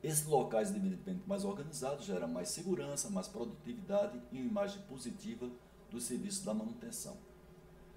Esses 0.02 0.26
locais 0.26 0.70
devidamente 0.70 1.26
mais 1.26 1.46
organizados 1.46 2.04
geram 2.04 2.28
mais 2.28 2.50
segurança, 2.50 3.08
mais 3.08 3.26
produtividade 3.26 4.20
e 4.30 4.36
uma 4.36 4.50
imagem 4.50 4.82
positiva 4.82 5.50
do 5.90 5.98
serviço 5.98 6.44
da 6.44 6.52
manutenção. 6.52 7.16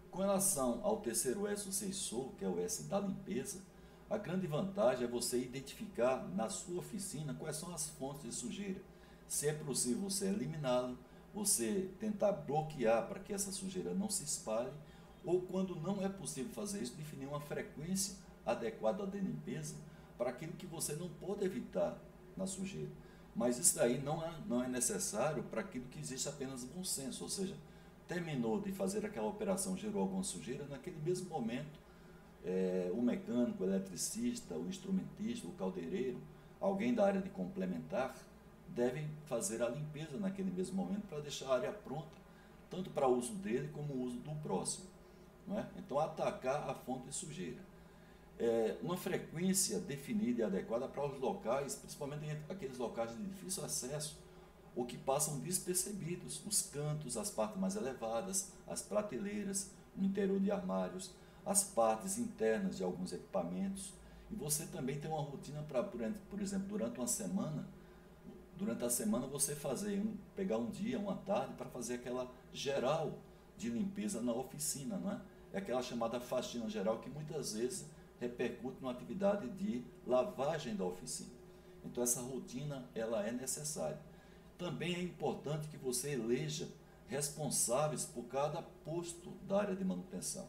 Com 0.10 0.20
relação 0.20 0.80
ao 0.82 1.02
terceiro 1.02 1.46
S, 1.48 1.68
o 1.68 1.74
sensor, 1.74 2.32
que 2.38 2.46
é 2.46 2.48
o 2.48 2.62
S 2.62 2.84
da 2.84 2.98
limpeza, 2.98 3.62
a 4.10 4.18
grande 4.18 4.48
vantagem 4.48 5.04
é 5.04 5.08
você 5.08 5.38
identificar 5.38 6.26
na 6.30 6.48
sua 6.48 6.80
oficina 6.80 7.34
quais 7.34 7.58
são 7.58 7.74
as 7.74 7.90
fontes 7.90 8.24
de 8.24 8.32
sujeira. 8.32 8.82
Se 9.28 9.50
é 9.50 9.54
possível 9.54 10.10
você 10.10 10.28
eliminá-la, 10.28 10.96
você 11.34 11.90
tentar 12.00 12.32
bloquear 12.32 13.06
para 13.10 13.20
que 13.20 13.34
essa 13.34 13.52
sujeira 13.52 13.94
não 13.94 14.10
se 14.10 14.24
espalhe, 14.24 14.72
ou 15.26 15.42
quando 15.42 15.76
não 15.76 16.02
é 16.02 16.08
possível 16.08 16.54
fazer 16.54 16.82
isso, 16.82 16.96
definir 16.96 17.28
uma 17.28 17.42
frequência 17.42 18.16
adequada 18.46 19.06
de 19.06 19.20
limpeza 19.20 19.76
para 20.18 20.30
aquilo 20.30 20.54
que 20.54 20.66
você 20.66 20.94
não 20.94 21.10
pode 21.10 21.44
evitar 21.44 21.98
na 22.36 22.48
sujeira. 22.48 22.92
Mas 23.36 23.58
isso 23.58 23.76
daí 23.76 24.00
não 24.00 24.24
é, 24.24 24.34
não 24.48 24.64
é 24.64 24.68
necessário 24.68 25.44
para 25.44 25.62
aquilo 25.62 25.86
que 25.86 26.00
existe 26.00 26.30
apenas 26.30 26.64
bom 26.64 26.84
senso, 26.84 27.24
ou 27.24 27.30
seja, 27.30 27.56
terminou 28.08 28.62
de 28.62 28.72
fazer 28.72 29.06
aquela 29.06 29.28
operação, 29.28 29.76
gerou 29.76 30.02
alguma 30.02 30.24
sujeira, 30.24 30.66
naquele 30.66 30.98
mesmo 31.04 31.30
momento, 31.30 31.80
é, 32.46 32.92
o 32.94 33.02
mecânico, 33.02 33.64
o 33.64 33.66
eletricista, 33.66 34.56
o 34.56 34.68
instrumentista, 34.68 35.48
o 35.48 35.52
caldeireiro, 35.54 36.20
alguém 36.60 36.94
da 36.94 37.06
área 37.06 37.22
de 37.22 37.30
complementar, 37.30 38.16
devem 38.68 39.08
fazer 39.26 39.62
a 39.64 39.70
limpeza 39.70 40.18
naquele 40.18 40.52
mesmo 40.52 40.76
momento 40.76 41.08
para 41.08 41.20
deixar 41.20 41.48
a 41.48 41.56
área 41.56 41.72
pronta, 41.72 42.24
tanto 42.70 42.90
para 42.90 43.08
o 43.08 43.18
uso 43.18 43.34
dele 43.36 43.70
como 43.74 43.94
o 43.94 44.04
uso 44.04 44.18
do 44.18 44.32
próximo. 44.42 44.86
Não 45.48 45.60
é? 45.60 45.68
Então, 45.78 46.00
atacar 46.00 46.70
a 46.70 46.74
fonte 46.74 47.08
de 47.08 47.14
sujeira 47.14 47.73
é, 48.44 48.76
uma 48.82 48.98
frequência 48.98 49.80
definida 49.80 50.42
e 50.42 50.44
adequada 50.44 50.86
para 50.86 51.06
os 51.06 51.18
locais, 51.18 51.76
principalmente 51.76 52.38
aqueles 52.50 52.78
locais 52.78 53.16
de 53.16 53.24
difícil 53.24 53.64
acesso, 53.64 54.18
ou 54.76 54.86
que 54.86 54.98
passam 54.98 55.40
despercebidos, 55.40 56.46
os 56.46 56.64
cantos, 56.64 57.16
as 57.16 57.32
partes 57.32 57.58
mais 57.58 57.78
elevadas, 57.78 58.52
as 58.68 58.82
prateleiras, 58.82 59.72
o 59.98 60.04
interior 60.04 60.42
de 60.42 60.52
armários, 60.52 61.12
as 61.46 61.64
partes 61.64 62.18
internas 62.18 62.76
de 62.76 62.84
alguns 62.84 63.14
equipamentos. 63.14 63.94
E 64.30 64.36
você 64.36 64.66
também 64.66 65.00
tem 65.00 65.10
uma 65.10 65.22
rotina 65.22 65.62
para, 65.64 65.82
por 65.82 66.42
exemplo, 66.42 66.68
durante 66.68 67.00
uma 67.00 67.08
semana, 67.08 67.66
durante 68.58 68.84
a 68.84 68.90
semana 68.90 69.26
você 69.26 69.56
fazer 69.56 70.00
um, 70.00 70.18
pegar 70.36 70.58
um 70.58 70.70
dia, 70.70 71.00
uma 71.00 71.16
tarde 71.16 71.54
para 71.54 71.70
fazer 71.70 71.96
aquela 71.96 72.30
geral 72.52 73.20
de 73.58 73.70
limpeza 73.70 74.22
na 74.22 74.34
oficina, 74.34 74.98
não 74.98 75.14
é? 75.14 75.22
É 75.54 75.60
aquela 75.60 75.84
chamada 75.84 76.20
faxina 76.20 76.68
geral 76.68 76.98
que 77.00 77.10
muitas 77.10 77.54
vezes 77.54 77.86
repercute 78.20 78.78
numa 78.82 78.92
atividade 78.92 79.50
de 79.50 79.84
lavagem 80.06 80.76
da 80.76 80.86
oficina. 80.86 81.30
Então 81.86 82.04
essa 82.04 82.22
rotina 82.22 82.86
ela 82.96 83.26
é 83.26 83.32
necessária. 83.32 84.00
Também 84.58 84.96
é 84.96 85.02
importante 85.02 85.68
que 85.68 85.78
você 85.78 86.12
eleja 86.12 86.68
responsáveis 87.08 88.06
por 88.06 88.24
cada 88.26 88.62
posto 88.62 89.32
da 89.48 89.60
área 89.60 89.76
de 89.76 89.84
manutenção. 89.84 90.48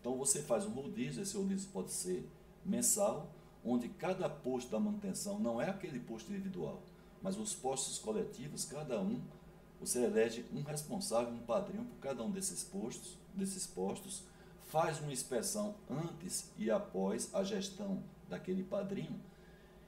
Então 0.00 0.16
você 0.16 0.42
faz 0.42 0.64
um 0.64 0.70
rodízio, 0.70 1.22
esse 1.22 1.36
rodízio 1.36 1.68
pode 1.70 1.92
ser 1.92 2.28
mensal, 2.64 3.30
onde 3.64 3.88
cada 3.88 4.28
posto 4.28 4.70
da 4.70 4.78
manutenção 4.78 5.38
não 5.38 5.60
é 5.60 5.68
aquele 5.68 5.98
posto 5.98 6.30
individual, 6.30 6.80
mas 7.20 7.36
os 7.36 7.54
postos 7.54 7.98
coletivos, 7.98 8.64
cada 8.64 9.00
um, 9.00 9.20
você 9.80 10.04
elege 10.04 10.44
um 10.54 10.62
responsável, 10.62 11.32
um 11.32 11.38
padrinho 11.38 11.84
por 11.84 11.98
cada 11.98 12.22
um 12.22 12.30
desses 12.30 12.62
postos, 12.62 13.18
desses 13.34 13.66
postos, 13.66 14.22
faz 14.66 15.00
uma 15.00 15.12
inspeção 15.12 15.74
antes 15.88 16.50
e 16.58 16.70
após 16.70 17.34
a 17.34 17.42
gestão 17.44 18.02
daquele 18.28 18.62
padrinho 18.62 19.20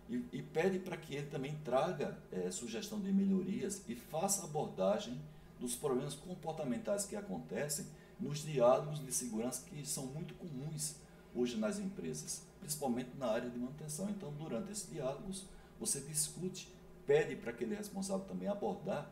e, 0.08 0.25
e 0.32 0.42
pede 0.42 0.78
para 0.78 0.97
que 0.97 1.14
ele 1.14 1.26
também 1.26 1.54
traga 1.64 2.16
é, 2.32 2.50
sugestão 2.50 3.00
de 3.00 3.12
melhorias 3.12 3.82
e 3.88 3.94
faça 3.94 4.44
abordagem 4.44 5.20
dos 5.61 5.75
problemas 5.75 6.14
comportamentais 6.14 7.04
que 7.04 7.16
acontecem 7.16 7.87
nos 8.18 8.44
diálogos 8.44 9.04
de 9.04 9.12
segurança 9.12 9.64
que 9.66 9.87
são 9.87 10.06
muito 10.06 10.35
comuns 10.35 10.97
hoje 11.35 11.56
nas 11.56 11.78
empresas, 11.78 12.42
principalmente 12.58 13.11
na 13.16 13.26
área 13.26 13.50
de 13.50 13.58
manutenção. 13.58 14.08
Então, 14.08 14.32
durante 14.32 14.73
esses 14.73 14.90
diálogos, 14.90 15.44
você 15.78 16.00
discute, 16.00 16.73
pede 17.06 17.37
para 17.37 17.50
aquele 17.50 17.75
responsável 17.75 18.25
também 18.26 18.49
abordar, 18.49 19.08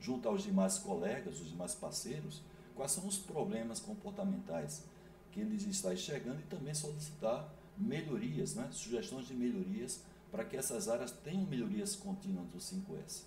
junto 0.00 0.28
aos 0.28 0.42
demais 0.42 0.78
colegas, 0.78 1.40
os 1.40 1.48
demais 1.48 1.74
parceiros, 1.74 2.42
quais 2.76 2.92
são 2.92 3.06
os 3.06 3.18
problemas 3.18 3.80
comportamentais 3.80 4.84
que 5.32 5.40
eles 5.40 5.64
estão 5.64 5.92
enxergando 5.92 6.40
e 6.40 6.44
também 6.44 6.74
solicitar 6.74 7.48
melhorias, 7.76 8.54
né? 8.54 8.68
sugestões 8.70 9.26
de 9.26 9.34
melhorias 9.34 10.02
para 10.30 10.44
que 10.44 10.56
essas 10.56 10.88
áreas 10.88 11.10
tenham 11.10 11.44
melhorias 11.46 11.96
contínuas 11.96 12.46
do 12.48 12.58
5S. 12.58 13.22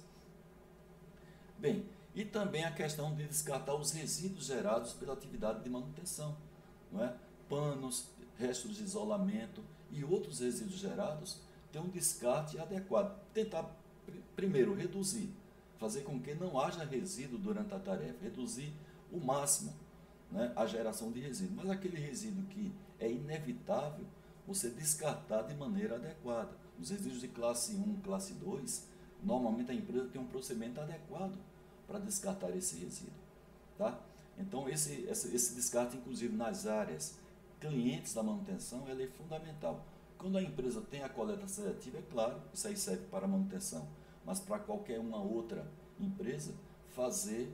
Bem, 1.58 1.86
e 2.16 2.26
também 2.26 2.64
a 2.64 2.72
questão 2.72 3.14
de 3.16 3.26
descartar 3.26 3.76
os 3.76 3.92
resíduos 3.92 4.46
gerados 4.46 4.94
pela 4.94 5.14
atividade 5.14 5.64
de 5.64 5.70
manutenção, 5.70 6.36
não 6.92 7.04
é? 7.04 7.14
panos, 7.48 8.08
restos 8.38 8.76
de 8.76 8.84
isolamento 8.84 9.62
e 9.92 10.04
outros 10.04 10.40
resíduos 10.40 10.80
gerados, 10.80 11.42
ter 11.72 11.80
um 11.80 11.90
descarte 11.90 12.58
adequado. 12.60 13.20
Tentar, 13.34 13.70
primeiro, 14.36 14.74
reduzir, 14.74 15.30
fazer 15.78 16.02
com 16.02 16.20
que 16.20 16.34
não 16.34 16.60
haja 16.60 16.84
resíduo 16.84 17.38
durante 17.38 17.74
a 17.74 17.80
tarefa, 17.80 18.24
reduzir 18.24 18.74
o 19.12 19.20
máximo 19.20 19.74
né, 20.32 20.52
a 20.56 20.66
geração 20.66 21.12
de 21.12 21.20
resíduo. 21.20 21.56
Mas 21.58 21.70
aquele 21.70 21.98
resíduo 21.98 22.44
que 22.46 22.72
é 23.00 23.10
inevitável, 23.10 24.06
você 24.48 24.70
descartar 24.70 25.44
de 25.44 25.56
maneira 25.56 25.96
adequada. 25.96 26.52
Os 26.80 26.90
resíduos 26.90 27.22
de 27.22 27.28
classe 27.28 27.76
1, 27.76 28.02
classe 28.02 28.34
2, 28.34 28.88
normalmente 29.24 29.72
a 29.72 29.74
empresa 29.74 30.08
tem 30.08 30.22
um 30.22 30.28
procedimento 30.28 30.80
adequado 30.80 31.38
para 31.88 32.00
descartar 32.00 32.56
esse 32.56 32.78
resíduo. 32.78 33.14
Tá? 33.78 34.00
Então, 34.38 34.70
esse, 34.70 35.06
esse, 35.10 35.36
esse 35.36 35.56
descarte, 35.56 35.98
inclusive 35.98 36.36
nas 36.36 36.66
áreas 36.66 37.18
clientes 37.60 38.14
da 38.14 38.24
manutenção, 38.24 38.88
ele 38.88 39.04
é 39.04 39.08
fundamental. 39.08 39.84
Quando 40.18 40.38
a 40.38 40.42
empresa 40.42 40.82
tem 40.82 41.04
a 41.04 41.10
coleta 41.10 41.48
seletiva, 41.48 41.98
é 41.98 42.02
claro, 42.02 42.42
isso 42.54 42.68
aí 42.68 42.78
serve 42.78 43.06
para 43.08 43.28
manutenção, 43.28 43.88
mas 44.26 44.40
para 44.40 44.60
qualquer 44.60 45.00
uma 45.00 45.22
outra 45.22 45.66
empresa, 46.00 46.54
fazer 46.92 47.54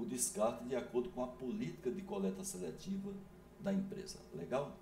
o 0.00 0.06
descarte 0.06 0.64
de 0.64 0.74
acordo 0.74 1.10
com 1.10 1.22
a 1.22 1.26
política 1.26 1.90
de 1.90 2.02
coleta 2.02 2.42
seletiva 2.42 3.12
da 3.60 3.72
empresa. 3.72 4.18
Legal? 4.34 4.72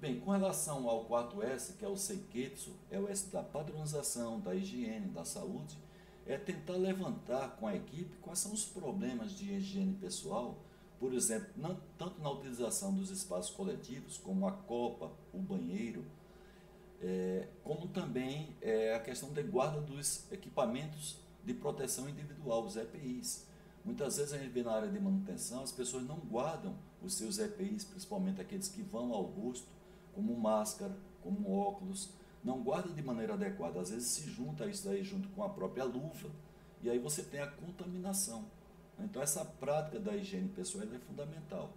Bem, 0.00 0.20
com 0.20 0.30
relação 0.32 0.88
ao 0.88 1.04
quarto 1.04 1.42
S, 1.42 1.72
que 1.74 1.84
é 1.84 1.88
o 1.88 1.96
Seiketsu, 1.96 2.72
é 2.90 2.98
o 2.98 3.08
S 3.08 3.30
da 3.30 3.42
padronização, 3.42 4.38
da 4.38 4.54
higiene, 4.54 5.08
da 5.08 5.24
saúde, 5.24 5.78
é 6.26 6.36
tentar 6.36 6.74
levantar 6.74 7.56
com 7.56 7.66
a 7.66 7.74
equipe 7.74 8.16
quais 8.20 8.38
são 8.38 8.52
os 8.52 8.64
problemas 8.64 9.32
de 9.32 9.52
higiene 9.52 9.94
pessoal, 9.94 10.58
por 11.00 11.12
exemplo, 11.12 11.48
tanto 11.98 12.20
na 12.20 12.30
utilização 12.30 12.92
dos 12.94 13.10
espaços 13.10 13.54
coletivos, 13.54 14.18
como 14.18 14.46
a 14.46 14.52
copa, 14.52 15.10
o 15.32 15.38
banheiro, 15.38 16.04
é, 17.02 17.48
como 17.62 17.88
também 17.88 18.54
é, 18.62 18.94
a 18.94 19.00
questão 19.00 19.32
de 19.32 19.42
guarda 19.42 19.80
dos 19.80 20.30
equipamentos 20.32 21.18
de 21.44 21.52
proteção 21.52 22.08
individual, 22.08 22.64
os 22.64 22.76
EPIs. 22.76 23.46
Muitas 23.84 24.16
vezes 24.16 24.32
a 24.32 24.38
gente 24.38 24.50
vê 24.50 24.62
na 24.62 24.72
área 24.72 24.88
de 24.88 24.98
manutenção, 24.98 25.62
as 25.62 25.70
pessoas 25.70 26.04
não 26.04 26.16
guardam 26.16 26.74
os 27.02 27.14
seus 27.14 27.38
EPIs, 27.38 27.84
principalmente 27.84 28.40
aqueles 28.40 28.68
que 28.68 28.82
vão 28.82 29.12
ao 29.12 29.22
rosto, 29.22 29.68
como 30.14 30.34
máscara, 30.36 30.96
como 31.22 31.52
óculos, 31.52 32.08
não 32.42 32.62
guarda 32.62 32.88
de 32.92 33.02
maneira 33.02 33.34
adequada. 33.34 33.80
Às 33.80 33.90
vezes 33.90 34.08
se 34.08 34.30
junta 34.30 34.66
isso 34.66 34.86
daí 34.86 35.04
junto 35.04 35.28
com 35.30 35.44
a 35.44 35.48
própria 35.48 35.84
luva, 35.84 36.30
e 36.82 36.88
aí 36.88 36.98
você 36.98 37.22
tem 37.22 37.40
a 37.40 37.46
contaminação. 37.46 38.46
Então 38.98 39.20
essa 39.20 39.44
prática 39.44 39.98
da 39.98 40.16
higiene 40.16 40.48
pessoal 40.48 40.84
é 40.84 40.98
fundamental. 41.00 41.70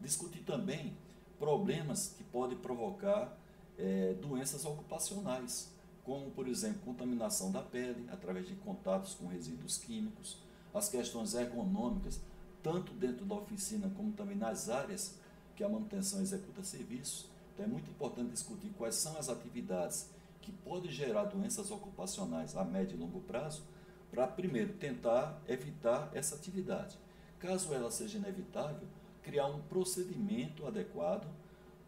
Discutir 0.00 0.40
também 0.40 0.94
problemas 1.38 2.14
que 2.16 2.24
podem 2.24 2.58
provocar 2.58 3.34
é, 3.78 4.14
doenças 4.14 4.64
ocupacionais, 4.64 5.70
como 6.04 6.30
por 6.30 6.48
exemplo 6.48 6.80
contaminação 6.84 7.50
da 7.50 7.62
pele 7.62 8.06
através 8.10 8.46
de 8.46 8.54
contatos 8.56 9.14
com 9.14 9.26
resíduos 9.26 9.78
químicos, 9.78 10.38
as 10.76 10.88
questões 10.88 11.34
ergonômicas, 11.34 12.20
tanto 12.62 12.92
dentro 12.92 13.24
da 13.24 13.36
oficina 13.36 13.90
como 13.96 14.12
também 14.12 14.36
nas 14.36 14.68
áreas 14.68 15.14
que 15.54 15.64
a 15.64 15.68
manutenção 15.68 16.20
executa 16.20 16.62
serviços. 16.62 17.26
Então 17.54 17.64
é 17.64 17.68
muito 17.68 17.90
importante 17.90 18.30
discutir 18.30 18.70
quais 18.76 18.94
são 18.94 19.16
as 19.16 19.28
atividades 19.28 20.10
que 20.42 20.52
podem 20.52 20.90
gerar 20.90 21.24
doenças 21.24 21.70
ocupacionais 21.70 22.56
a 22.56 22.64
médio 22.64 22.96
e 22.96 23.00
longo 23.00 23.20
prazo, 23.20 23.62
para 24.10 24.26
primeiro 24.26 24.74
tentar 24.74 25.40
evitar 25.48 26.10
essa 26.14 26.36
atividade. 26.36 26.96
Caso 27.38 27.74
ela 27.74 27.90
seja 27.90 28.18
inevitável, 28.18 28.86
criar 29.22 29.46
um 29.46 29.60
procedimento 29.62 30.66
adequado 30.66 31.26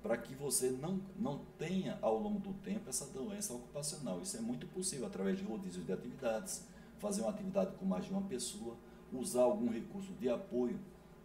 para 0.02 0.16
que 0.16 0.34
você 0.34 0.70
não, 0.70 1.00
não 1.16 1.44
tenha 1.58 1.98
ao 2.02 2.18
longo 2.18 2.38
do 2.38 2.52
tempo 2.54 2.88
essa 2.88 3.06
doença 3.06 3.52
ocupacional. 3.52 4.20
Isso 4.20 4.36
é 4.36 4.40
muito 4.40 4.66
possível 4.66 5.06
através 5.06 5.38
de 5.38 5.44
rodízios 5.44 5.84
de 5.84 5.92
atividades, 5.92 6.64
fazer 6.98 7.22
uma 7.22 7.30
atividade 7.30 7.74
com 7.76 7.84
mais 7.84 8.04
de 8.04 8.10
uma 8.10 8.22
pessoa, 8.22 8.76
usar 9.12 9.42
algum 9.42 9.70
recurso 9.70 10.12
de 10.14 10.28
apoio 10.28 10.78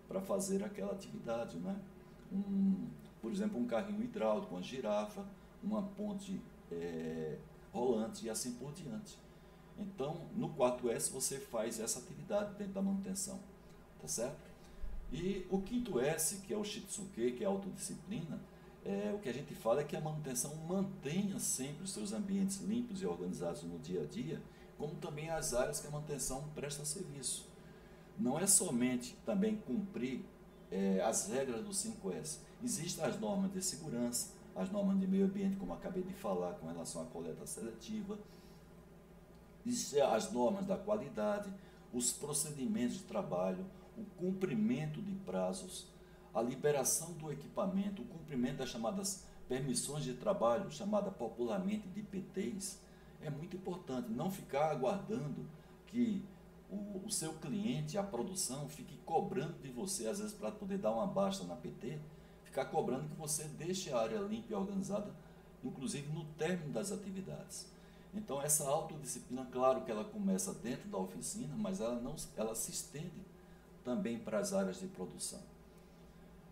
para 0.08 0.22
fazer 0.22 0.64
aquela 0.64 0.94
atividade, 0.94 1.58
né? 1.58 1.76
Um, 2.32 2.88
por 3.22 3.32
exemplo, 3.32 3.60
um 3.60 3.66
carrinho 3.66 4.04
hidráulico, 4.04 4.54
uma 4.54 4.62
girafa, 4.62 5.26
uma 5.64 5.82
ponte, 5.82 6.40
é, 6.72 7.38
rolante 7.72 8.26
e 8.26 8.30
assim 8.30 8.54
por 8.54 8.72
diante. 8.74 9.18
Então, 9.78 10.22
no 10.36 10.50
quarto 10.50 10.90
S 10.90 11.12
você 11.12 11.40
faz 11.40 11.80
essa 11.80 12.00
atividade 12.00 12.56
dentro 12.56 12.74
da 12.74 12.82
manutenção, 12.82 13.40
tá 14.02 14.08
certo? 14.08 14.54
E 15.12 15.46
o 15.50 15.62
quinto 15.62 16.00
S, 16.00 16.38
que 16.38 16.54
é 16.54 16.58
o 16.58 16.64
Shitsuke, 16.64 17.32
que 17.34 17.44
é 17.44 17.48
a 17.48 17.50
autodisciplina, 17.50 18.40
é, 18.86 19.12
o 19.16 19.20
que 19.20 19.30
a 19.30 19.34
gente 19.34 19.54
fala 19.56 19.82
é 19.82 19.84
que 19.84 19.96
a 19.96 20.02
manutenção 20.02 20.56
mantenha 20.68 21.40
sempre 21.40 21.84
os 21.84 21.94
seus 21.94 22.12
ambientes 22.12 22.60
limpos 22.62 23.02
e 23.02 23.06
organizados 23.06 23.64
no 23.64 23.80
dia 23.80 24.02
a 24.02 24.06
dia, 24.06 24.42
como 24.78 24.96
também 24.96 25.30
as 25.30 25.54
áreas 25.54 25.80
que 25.80 25.88
a 25.88 25.92
manutenção 25.92 26.44
presta 26.56 26.86
serviço. 26.86 27.48
Não 28.18 28.38
é 28.38 28.46
somente 28.46 29.16
também 29.26 29.56
cumprir 29.56 30.24
é, 30.72 31.02
as 31.02 31.28
regras 31.28 31.64
do 31.64 31.72
5S. 31.72 32.40
Existem 32.64 33.04
as 33.04 33.20
normas 33.20 33.52
de 33.52 33.62
segurança, 33.62 34.32
as 34.56 34.72
normas 34.72 35.00
de 35.00 35.08
meio 35.08 35.26
ambiente, 35.26 35.58
como 35.58 35.74
acabei 35.74 36.04
de 36.04 36.14
falar, 36.14 36.54
com 36.54 36.68
relação 36.68 37.02
à 37.02 37.06
coleta 37.06 37.46
seletiva, 37.46 38.18
Existem 39.66 40.02
as 40.02 40.32
normas 40.32 40.66
da 40.66 40.76
qualidade, 40.76 41.50
os 41.94 42.12
procedimentos 42.12 42.98
de 42.98 43.04
trabalho, 43.04 43.66
o 43.98 44.04
cumprimento 44.18 45.02
de 45.02 45.14
prazos, 45.26 45.88
a 46.34 46.42
liberação 46.42 47.14
do 47.14 47.32
equipamento, 47.32 48.02
o 48.02 48.06
cumprimento 48.06 48.58
das 48.58 48.70
chamadas 48.70 49.26
permissões 49.48 50.04
de 50.04 50.14
trabalho, 50.14 50.72
chamada 50.72 51.12
popularmente 51.12 51.88
de 51.88 52.02
PTs, 52.02 52.82
é 53.28 53.30
muito 53.30 53.56
importante. 53.56 54.10
Não 54.10 54.30
ficar 54.30 54.72
aguardando 54.72 55.46
que 55.88 56.24
o, 56.70 57.06
o 57.06 57.12
seu 57.12 57.34
cliente, 57.34 57.98
a 57.98 58.04
produção, 58.04 58.68
fique 58.68 58.98
cobrando 59.06 59.54
de 59.62 59.70
você, 59.70 60.08
às 60.08 60.20
vezes 60.20 60.34
para 60.34 60.52
poder 60.52 60.78
dar 60.78 60.92
uma 60.92 61.08
baixa 61.08 61.44
na 61.44 61.56
PT, 61.56 62.00
ficar 62.44 62.66
cobrando 62.66 63.08
que 63.10 63.16
você 63.16 63.46
deixe 63.46 63.92
a 63.92 64.00
área 64.00 64.20
limpa 64.20 64.52
e 64.52 64.56
organizada, 64.56 65.14
inclusive 65.64 66.12
no 66.12 66.26
término 66.38 66.72
das 66.72 66.92
atividades. 66.92 67.68
Então 68.14 68.42
essa 68.42 68.68
autodisciplina, 68.68 69.48
claro 69.52 69.82
que 69.82 69.92
ela 69.92 70.04
começa 70.04 70.54
dentro 70.54 70.88
da 70.90 70.98
oficina, 70.98 71.56
mas 71.58 71.80
ela 71.80 72.00
não, 72.00 72.16
ela 72.38 72.54
se 72.54 72.72
estende 72.72 73.24
também 73.84 74.20
para 74.20 74.40
as 74.40 74.54
áreas 74.54 74.80
de 74.80 74.88
produção. 74.88 75.42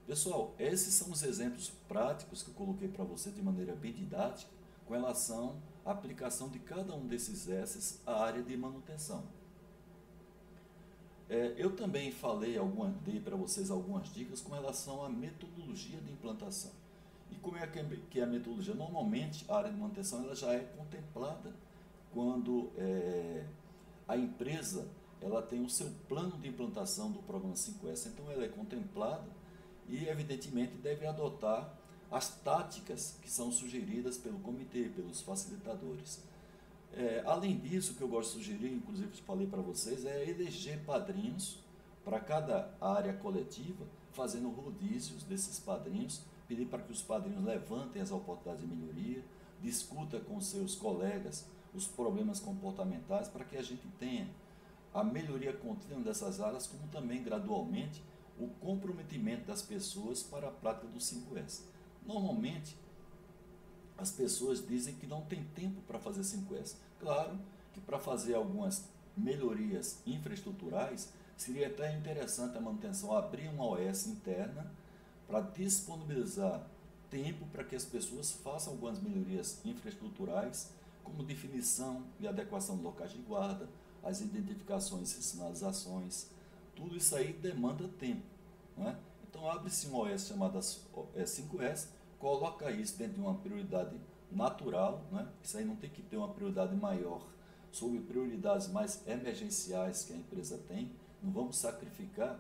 Pessoal, 0.08 0.54
esses 0.58 0.94
são 0.94 1.12
os 1.12 1.24
exemplos 1.24 1.72
práticos 1.88 2.42
que 2.44 2.50
eu 2.50 2.56
coloquei 2.56 2.88
para 2.88 3.04
você 3.04 3.30
de 3.30 3.42
maneira 3.42 3.76
bem 3.76 3.94
didática 3.94 4.52
com 4.86 4.94
relação 4.94 5.56
aplicação 5.86 6.50
de 6.50 6.60
cada 6.60 6.94
um 6.94 7.08
desses 7.08 7.48
S's 7.48 8.02
à 8.06 8.24
área 8.24 8.44
de 8.44 8.56
manutenção. 8.56 9.24
É, 11.30 11.54
eu 11.58 11.76
também 11.76 12.12
falei, 12.12 12.58
alguma, 12.58 12.90
dei 13.06 13.20
para 13.20 13.36
vocês 13.38 13.72
algumas 13.72 14.14
dicas 14.14 14.42
com 14.42 14.54
relação 14.54 15.04
à 15.04 15.10
metodologia 15.10 16.00
de 16.02 16.12
implantação. 16.12 16.72
E 17.32 17.36
como 17.36 17.58
é 17.58 17.66
que 17.66 18.20
é 18.20 18.24
a 18.24 18.28
metodologia? 18.28 18.74
Normalmente, 18.74 19.46
a 19.48 19.56
área 19.56 19.72
de 19.72 19.78
manutenção 19.78 20.26
ela 20.26 20.36
já 20.36 20.54
é 20.54 20.60
contemplada 20.60 21.54
quando 22.14 22.70
é, 22.78 23.46
a 24.08 24.18
empresa 24.18 24.86
ela 25.22 25.42
tem 25.42 25.64
o 25.64 25.70
seu 25.70 25.90
plano 26.10 26.38
de 26.38 26.50
implantação 26.50 27.12
do 27.12 27.20
programa 27.20 27.54
5S. 27.54 28.08
Então, 28.08 28.30
ela 28.30 28.44
é 28.44 28.50
contemplada 28.50 29.30
e, 29.88 30.08
evidentemente, 30.08 30.74
deve 30.76 31.08
adotar 31.08 31.74
as 32.12 32.30
táticas 32.42 33.18
que 33.22 33.32
são 33.32 33.52
sugeridas 33.52 34.18
pelo 34.18 34.40
comitê, 34.40 34.90
pelos 34.90 35.22
facilitadores. 35.22 36.20
É, 36.94 37.24
além 37.26 37.58
disso, 37.58 37.94
o 37.94 37.96
que 37.96 38.02
eu 38.02 38.08
gosto 38.10 38.38
de 38.38 38.44
sugerir, 38.44 38.74
inclusive 38.74 39.10
falei 39.26 39.48
para 39.48 39.62
vocês, 39.62 40.06
é 40.06 40.30
eleger 40.30 40.84
padrinhos 40.84 41.60
para 42.04 42.20
cada 42.20 42.76
área 42.82 43.14
coletiva, 43.14 43.86
fazendo 44.12 44.50
rodízios 44.50 45.24
desses 45.24 45.60
padrinhos 45.60 46.22
pedir 46.52 46.66
para 46.66 46.84
que 46.84 46.92
os 46.92 47.02
padrinhos 47.02 47.46
levantem 47.46 48.02
as 48.02 48.12
oportunidades 48.12 48.70
de 48.70 48.76
melhoria, 48.76 49.24
discuta 49.62 50.20
com 50.20 50.42
seus 50.42 50.76
colegas 50.76 51.46
os 51.74 51.88
problemas 51.88 52.42
comportamentais 52.42 53.30
para 53.30 53.46
que 53.46 53.56
a 53.56 53.64
gente 53.64 53.88
tenha 53.98 54.28
a 54.94 55.02
melhoria 55.02 55.54
contínua 55.54 56.04
dessas 56.04 56.42
áreas, 56.42 56.68
como 56.68 56.86
também 56.90 57.24
gradualmente 57.24 58.04
o 58.38 58.50
comprometimento 58.60 59.46
das 59.46 59.62
pessoas 59.62 60.22
para 60.24 60.50
a 60.50 60.52
prática 60.52 60.88
do 60.88 61.00
5S. 61.00 61.62
Normalmente, 62.06 62.76
as 63.98 64.12
pessoas 64.12 64.66
dizem 64.66 64.96
que 64.96 65.06
não 65.06 65.22
tem 65.22 65.44
tempo 65.56 65.82
para 65.82 66.00
fazer 66.00 66.22
5S. 66.22 66.76
Claro 67.00 67.38
que 67.74 67.80
para 67.80 68.00
fazer 68.00 68.34
algumas 68.34 68.84
melhorias 69.16 70.00
infraestruturais, 70.06 71.10
seria 71.38 71.68
até 71.68 71.96
interessante 71.96 72.58
a 72.58 72.62
manutenção 72.62 73.16
abrir 73.16 73.48
uma 73.48 73.66
OS 73.66 74.08
interna 74.08 74.72
para 75.28 75.42
disponibilizar 75.42 76.66
tempo 77.10 77.46
para 77.48 77.64
que 77.64 77.76
as 77.76 77.86
pessoas 77.86 78.32
façam 78.32 78.74
algumas 78.74 79.00
melhorias 79.02 79.60
infraestruturais, 79.66 80.72
como 81.04 81.24
definição 81.24 82.06
e 82.20 82.28
adequação 82.28 82.78
de 82.78 82.84
locais 82.84 83.12
de 83.12 83.18
guarda, 83.20 83.68
as 84.04 84.22
identificações 84.22 85.16
e 85.18 85.22
sinalizações. 85.22 86.28
Tudo 86.76 86.96
isso 86.96 87.16
aí 87.16 87.34
demanda 87.34 87.88
tempo. 88.00 88.24
Não 88.78 88.88
é? 88.88 88.96
Então, 89.32 89.50
abre-se 89.50 89.88
um 89.88 89.96
OS 89.96 90.28
chamado 90.28 90.60
5S, 90.60 91.88
coloca 92.20 92.70
isso 92.70 92.98
dentro 92.98 93.16
de 93.16 93.22
uma 93.22 93.34
prioridade 93.36 93.96
natural, 94.30 95.04
né? 95.12 95.28
isso 95.42 95.58
aí 95.58 95.66
não 95.66 95.76
tem 95.76 95.90
que 95.90 96.02
ter 96.02 96.18
uma 96.18 96.28
prioridade 96.28 96.76
maior 96.76 97.26
sobre 97.72 98.00
prioridades 98.00 98.68
mais 98.68 99.02
emergenciais 99.08 100.04
que 100.04 100.14
a 100.14 100.18
empresa 100.18 100.58
tem. 100.68 100.92
Não 101.24 101.32
vamos 101.32 101.58
sacrificar 101.58 102.40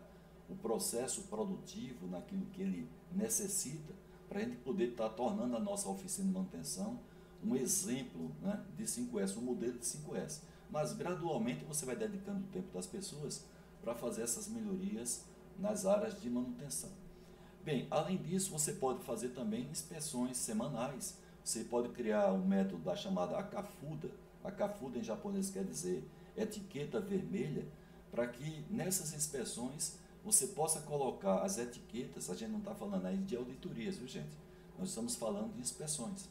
o 0.49 0.55
processo 0.55 1.23
produtivo 1.23 2.07
naquilo 2.07 2.45
que 2.47 2.61
ele 2.61 2.87
necessita, 3.13 3.93
para 4.27 4.39
a 4.39 4.43
gente 4.43 4.57
poder 4.57 4.89
estar 4.89 5.09
tá 5.09 5.15
tornando 5.15 5.55
a 5.55 5.59
nossa 5.59 5.89
oficina 5.89 6.27
de 6.27 6.33
manutenção 6.33 6.99
um 7.43 7.55
exemplo 7.55 8.31
né, 8.41 8.63
de 8.77 8.83
5S, 8.83 9.37
um 9.37 9.41
modelo 9.41 9.77
de 9.77 9.85
5S. 9.85 10.41
Mas 10.69 10.93
gradualmente 10.93 11.65
você 11.65 11.85
vai 11.85 11.95
dedicando 11.95 12.39
o 12.39 12.47
tempo 12.47 12.71
das 12.73 12.85
pessoas 12.85 13.43
para 13.81 13.95
fazer 13.95 14.21
essas 14.21 14.47
melhorias 14.47 15.25
nas 15.59 15.85
áreas 15.85 16.19
de 16.19 16.29
manutenção. 16.29 16.89
Bem, 17.63 17.87
além 17.91 18.17
disso, 18.17 18.51
você 18.51 18.73
pode 18.73 19.03
fazer 19.03 19.29
também 19.29 19.69
inspeções 19.69 20.37
semanais. 20.37 21.17
Você 21.43 21.63
pode 21.63 21.89
criar 21.89 22.33
um 22.33 22.45
método 22.45 22.83
da 22.83 22.95
chamada 22.95 23.37
ACAFUDA. 23.37 24.09
ACAFUDA 24.43 24.99
em 24.99 25.03
japonês 25.03 25.49
quer 25.49 25.63
dizer 25.63 26.03
etiqueta 26.35 26.99
vermelha, 26.99 27.67
para 28.09 28.27
que 28.27 28.65
nessas 28.69 29.13
inspeções 29.13 29.97
você 30.23 30.47
possa 30.47 30.81
colocar 30.81 31.43
as 31.43 31.57
etiquetas, 31.57 32.29
a 32.29 32.35
gente 32.35 32.51
não 32.51 32.59
está 32.59 32.73
falando 32.73 33.05
aí 33.05 33.17
de 33.17 33.35
auditorias, 33.35 33.97
viu 33.97 34.07
gente? 34.07 34.37
Nós 34.77 34.89
estamos 34.89 35.15
falando 35.15 35.53
de 35.53 35.61
inspeções. 35.61 36.29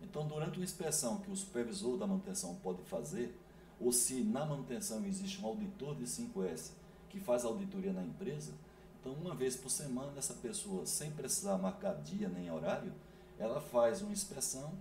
Então, 0.00 0.26
durante 0.26 0.58
uma 0.58 0.64
inspeção 0.64 1.18
que 1.18 1.30
o 1.30 1.36
supervisor 1.36 1.98
da 1.98 2.06
manutenção 2.06 2.54
pode 2.56 2.82
fazer, 2.82 3.38
ou 3.78 3.92
se 3.92 4.22
na 4.22 4.44
manutenção 4.44 5.04
existe 5.06 5.42
um 5.42 5.46
auditor 5.46 5.94
de 5.94 6.04
5S 6.04 6.72
que 7.10 7.20
faz 7.20 7.44
auditoria 7.44 7.92
na 7.92 8.02
empresa, 8.02 8.52
então 9.00 9.12
uma 9.12 9.34
vez 9.34 9.56
por 9.56 9.70
semana 9.70 10.12
essa 10.16 10.34
pessoa, 10.34 10.86
sem 10.86 11.10
precisar 11.10 11.58
marcar 11.58 11.94
dia 12.02 12.28
nem 12.28 12.50
horário, 12.50 12.92
ela 13.38 13.60
faz 13.60 14.02
uma 14.02 14.12
inspeção 14.12 14.72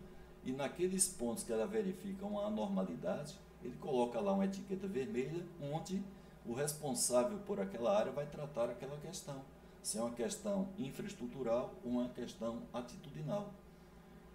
e 0.43 0.51
naqueles 0.51 1.07
pontos 1.07 1.43
que 1.43 1.51
ela 1.51 1.67
verifica 1.67 2.25
uma 2.25 2.45
anormalidade, 2.45 3.35
ele 3.63 3.75
coloca 3.77 4.19
lá 4.19 4.33
uma 4.33 4.45
etiqueta 4.45 4.87
vermelha 4.87 5.45
onde 5.61 6.01
o 6.45 6.53
responsável 6.53 7.37
por 7.39 7.59
aquela 7.59 7.97
área 7.97 8.11
vai 8.11 8.25
tratar 8.25 8.69
aquela 8.69 8.97
questão, 8.97 9.41
se 9.83 9.97
é 9.97 10.01
uma 10.01 10.13
questão 10.13 10.67
infraestrutural 10.77 11.73
ou 11.83 11.91
uma 11.91 12.09
questão 12.09 12.61
atitudinal. 12.73 13.53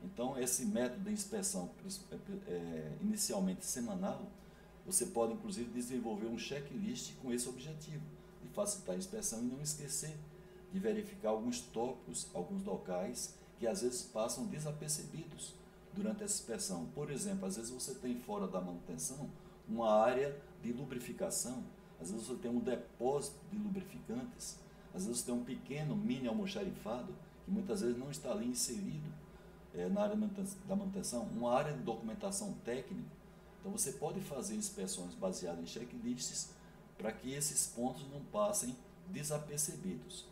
Então, 0.02 0.38
esse 0.38 0.66
método 0.66 1.04
de 1.04 1.12
inspeção, 1.12 1.70
é, 2.46 2.92
inicialmente 3.00 3.64
semanal, 3.64 4.22
você 4.86 5.06
pode 5.06 5.32
inclusive 5.32 5.70
desenvolver 5.70 6.26
um 6.26 6.38
checklist 6.38 7.14
com 7.22 7.32
esse 7.32 7.48
objetivo, 7.48 8.02
de 8.42 8.48
facilitar 8.50 8.94
a 8.94 8.98
inspeção 8.98 9.40
e 9.40 9.44
não 9.44 9.60
esquecer 9.60 10.16
de 10.72 10.80
verificar 10.80 11.28
alguns 11.28 11.60
tópicos, 11.60 12.26
alguns 12.34 12.64
locais 12.64 13.34
que 13.60 13.66
às 13.66 13.82
vezes 13.82 14.02
passam 14.02 14.44
desapercebidos 14.46 15.54
durante 15.92 16.24
essa 16.24 16.34
inspeção. 16.34 16.86
Por 16.92 17.12
exemplo, 17.12 17.46
às 17.46 17.56
vezes 17.56 17.70
você 17.70 17.94
tem 17.94 18.16
fora 18.16 18.48
da 18.48 18.60
manutenção 18.60 19.30
uma 19.68 19.94
área 19.94 20.36
de 20.60 20.72
lubrificação 20.72 21.62
às 22.00 22.10
vezes 22.10 22.26
você 22.26 22.34
tem 22.34 22.50
um 22.50 22.58
depósito 22.58 23.36
de 23.50 23.58
lubrificantes, 23.58 24.58
às 24.94 25.06
vezes 25.06 25.20
você 25.20 25.26
tem 25.26 25.34
um 25.34 25.44
pequeno 25.44 25.96
mini 25.96 26.28
almoxarifado 26.28 27.14
que 27.44 27.50
muitas 27.50 27.80
vezes 27.80 27.96
não 27.96 28.10
está 28.10 28.30
ali 28.30 28.46
inserido 28.46 29.10
é, 29.74 29.88
na 29.88 30.02
área 30.02 30.16
da 30.66 30.76
manutenção, 30.76 31.22
uma 31.34 31.54
área 31.54 31.72
de 31.72 31.82
documentação 31.82 32.52
técnica. 32.64 33.23
Então 33.64 33.72
você 33.72 33.92
pode 33.92 34.20
fazer 34.20 34.57
inspeções 34.57 35.14
baseadas 35.14 35.64
em 35.64 35.66
checklists 35.66 36.50
para 36.98 37.11
que 37.11 37.33
esses 37.33 37.66
pontos 37.68 38.07
não 38.12 38.20
passem 38.24 38.77
desapercebidos. 39.09 40.27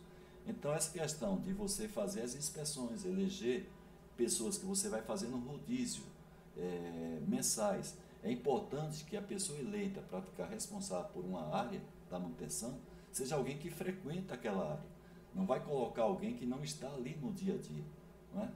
Então 0.45 0.71
essa 0.71 0.91
questão 0.91 1.39
de 1.39 1.51
você 1.51 1.87
fazer 1.87 2.21
as 2.21 2.35
inspeções, 2.35 3.03
eleger 3.03 3.67
pessoas 4.15 4.59
que 4.59 4.65
você 4.65 4.87
vai 4.87 5.01
fazer 5.01 5.29
no 5.29 5.39
rodízio 5.39 6.03
é, 6.55 7.19
mensais, 7.27 7.97
é 8.21 8.31
importante 8.31 9.03
que 9.03 9.17
a 9.17 9.21
pessoa 9.21 9.57
eleita 9.57 9.99
para 10.01 10.21
ficar 10.21 10.45
responsável 10.45 11.09
por 11.09 11.25
uma 11.25 11.55
área 11.55 11.81
da 12.11 12.19
manutenção 12.19 12.77
seja 13.11 13.35
alguém 13.35 13.57
que 13.57 13.71
frequenta 13.71 14.35
aquela 14.35 14.73
área. 14.73 14.93
Não 15.33 15.47
vai 15.47 15.59
colocar 15.59 16.03
alguém 16.03 16.35
que 16.35 16.45
não 16.45 16.63
está 16.63 16.87
ali 16.93 17.17
no 17.19 17.33
dia 17.33 17.55
a 17.55 17.57
dia. 17.57 17.83
Não 18.31 18.43
é? 18.43 18.49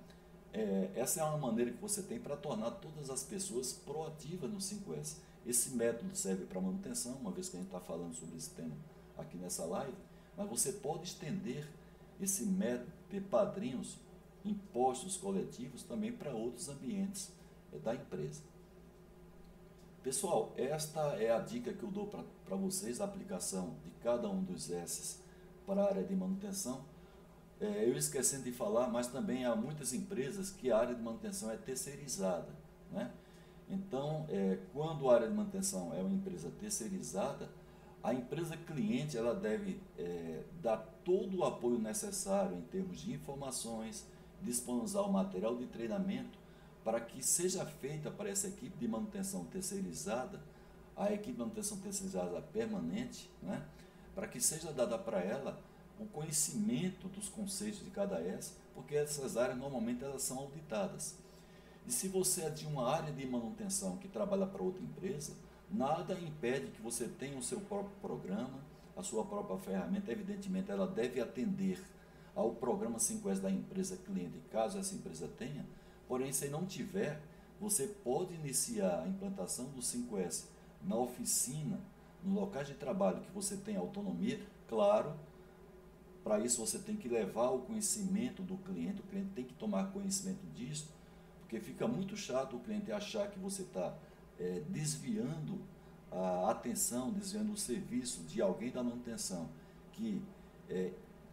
É, 0.58 0.92
essa 0.96 1.22
é 1.22 1.24
uma 1.24 1.38
maneira 1.38 1.72
que 1.72 1.80
você 1.80 2.02
tem 2.02 2.20
para 2.20 2.36
tornar 2.36 2.72
todas 2.72 3.10
as 3.10 3.24
pessoas 3.24 3.74
proativas 3.74 4.50
no 4.50 4.58
5S. 4.58 5.18
Esse 5.46 5.70
método 5.70 6.16
serve 6.16 6.46
para 6.46 6.60
manutenção, 6.60 7.14
uma 7.14 7.32
vez 7.32 7.48
que 7.48 7.58
a 7.58 7.60
gente 7.60 7.68
está 7.68 7.80
falando 7.80 8.16
sobre 8.16 8.38
esse 8.38 8.50
tema 8.50 8.76
aqui 9.18 9.38
nessa 9.38 9.66
live, 9.66 9.94
mas 10.36 10.50
você 10.50 10.72
pode 10.74 11.06
estender 11.06 11.68
esse 12.20 12.44
método 12.44 12.92
de 13.10 13.22
padrinhos, 13.22 13.98
impostos 14.44 15.16
coletivos 15.16 15.84
também 15.84 16.12
para 16.12 16.32
outros 16.32 16.68
ambientes 16.70 17.32
é, 17.72 17.78
da 17.78 17.94
empresa. 17.94 18.42
Pessoal, 20.04 20.54
esta 20.58 21.02
é 21.22 21.32
a 21.32 21.40
dica 21.40 21.74
que 21.74 21.84
eu 21.84 21.92
dou 21.92 22.08
para 22.08 22.56
vocês 22.56 22.98
da 22.98 23.06
aplicação 23.06 23.76
de 23.84 23.92
cada 24.02 24.30
um 24.30 24.42
dos 24.42 24.72
S 24.72 25.20
para 25.66 25.84
a 25.84 25.86
área 25.90 26.04
de 26.04 26.16
manutenção. 26.16 26.84
É, 27.60 27.90
eu 27.90 27.98
esquecendo 27.98 28.44
de 28.44 28.52
falar, 28.52 28.88
mas 28.88 29.08
também 29.08 29.46
há 29.46 29.56
muitas 29.56 29.94
empresas 29.94 30.52
que 30.52 30.72
a 30.72 30.78
área 30.78 30.94
de 30.94 31.02
manutenção 31.02 31.50
é 31.52 31.58
terceirizada. 31.58 32.50
Né? 32.92 33.12
Então, 33.70 34.26
é, 34.30 34.60
quando 34.74 35.10
a 35.10 35.16
área 35.16 35.28
de 35.28 35.34
manutenção 35.34 35.94
é 35.94 36.00
uma 36.00 36.14
empresa 36.14 36.52
terceirizada, 36.60 37.50
a 38.04 38.14
empresa 38.14 38.56
cliente 38.56 39.18
ela 39.18 39.34
deve 39.34 39.82
é, 39.98 40.44
dar 40.62 40.78
todo 41.04 41.38
o 41.38 41.44
apoio 41.44 41.80
necessário 41.80 42.56
em 42.56 42.62
termos 42.62 43.02
de 43.02 43.12
informações, 43.12 44.06
disponibilizar 44.42 45.04
o 45.04 45.12
material 45.12 45.56
de 45.56 45.66
treinamento 45.66 46.38
para 46.84 47.02
que 47.02 47.26
seja 47.26 47.66
feita 47.66 48.10
para 48.10 48.30
essa 48.30 48.48
equipe 48.48 48.78
de 48.78 48.88
manutenção 48.88 49.44
terceirizada, 49.46 50.40
a 50.96 51.12
equipe 51.12 51.34
de 51.34 51.40
manutenção 51.40 51.78
terceirizada 51.80 52.40
permanente, 52.42 53.30
né, 53.42 53.62
para 54.16 54.28
que 54.28 54.40
seja 54.40 54.72
dada 54.72 54.98
para 54.98 55.20
ela 55.20 55.60
o 56.00 56.06
conhecimento 56.06 57.08
dos 57.08 57.30
conceitos 57.30 57.84
de 57.84 57.90
cada 57.90 58.20
S, 58.22 58.54
porque 58.74 58.96
essas 58.96 59.38
áreas 59.38 59.58
normalmente 59.58 60.04
elas 60.04 60.22
são 60.22 60.38
auditadas. 60.40 61.16
E 61.86 61.92
se 61.92 62.08
você 62.08 62.42
é 62.44 62.50
de 62.50 62.66
uma 62.66 62.88
área 62.90 63.12
de 63.12 63.26
manutenção 63.26 63.98
que 63.98 64.08
trabalha 64.08 64.46
para 64.46 64.62
outra 64.62 64.84
empresa, 64.84 65.34
nada 65.72 66.14
impede 66.20 66.68
que 66.68 66.82
você 66.82 67.08
tenha 67.08 67.38
o 67.38 67.44
seu 67.44 67.62
próprio 67.62 67.96
programa, 68.02 68.60
a 68.96 69.04
sua 69.04 69.24
própria 69.24 69.58
ferramenta, 69.58 70.12
evidentemente 70.12 70.72
ela 70.72 70.88
deve 70.88 71.22
atender 71.22 71.80
ao 72.36 72.52
programa 72.52 72.98
5S 72.98 73.40
da 73.40 73.50
empresa 73.50 73.98
cliente, 73.98 74.40
caso 74.52 74.78
essa 74.78 74.96
empresa 74.96 75.28
tenha, 75.38 75.66
Porém, 76.08 76.32
se 76.32 76.48
não 76.48 76.66
tiver, 76.66 77.20
você 77.60 77.88
pode 77.88 78.34
iniciar 78.34 79.04
a 79.04 79.08
implantação 79.08 79.66
do 79.66 79.82
5S 79.82 80.46
na 80.82 80.96
oficina, 80.96 81.80
no 82.24 82.40
local 82.40 82.64
de 82.64 82.74
trabalho 82.76 83.22
que 83.22 83.32
você 83.32 83.58
tem 83.58 83.76
autonomia, 83.76 84.40
claro, 84.68 85.14
para 86.28 86.42
isso 86.42 86.60
você 86.60 86.78
tem 86.78 86.98
que 86.98 87.08
levar 87.08 87.52
o 87.52 87.60
conhecimento 87.60 88.44
do 88.44 88.58
cliente, 88.58 89.00
o 89.00 89.04
cliente 89.04 89.30
tem 89.34 89.46
que 89.46 89.54
tomar 89.54 89.94
conhecimento 89.94 90.46
disso, 90.54 90.90
porque 91.40 91.58
fica 91.58 91.88
muito 91.88 92.18
chato 92.18 92.58
o 92.58 92.60
cliente 92.60 92.92
achar 92.92 93.32
que 93.32 93.40
você 93.40 93.62
está 93.62 93.96
é, 94.38 94.62
desviando 94.68 95.58
a 96.12 96.52
atenção, 96.52 97.12
desviando 97.12 97.54
o 97.54 97.58
serviço 97.58 98.24
de 98.24 98.42
alguém 98.42 98.72
da 98.72 98.84
manutenção, 98.84 99.48
que, 99.94 100.22
é, 100.70 100.92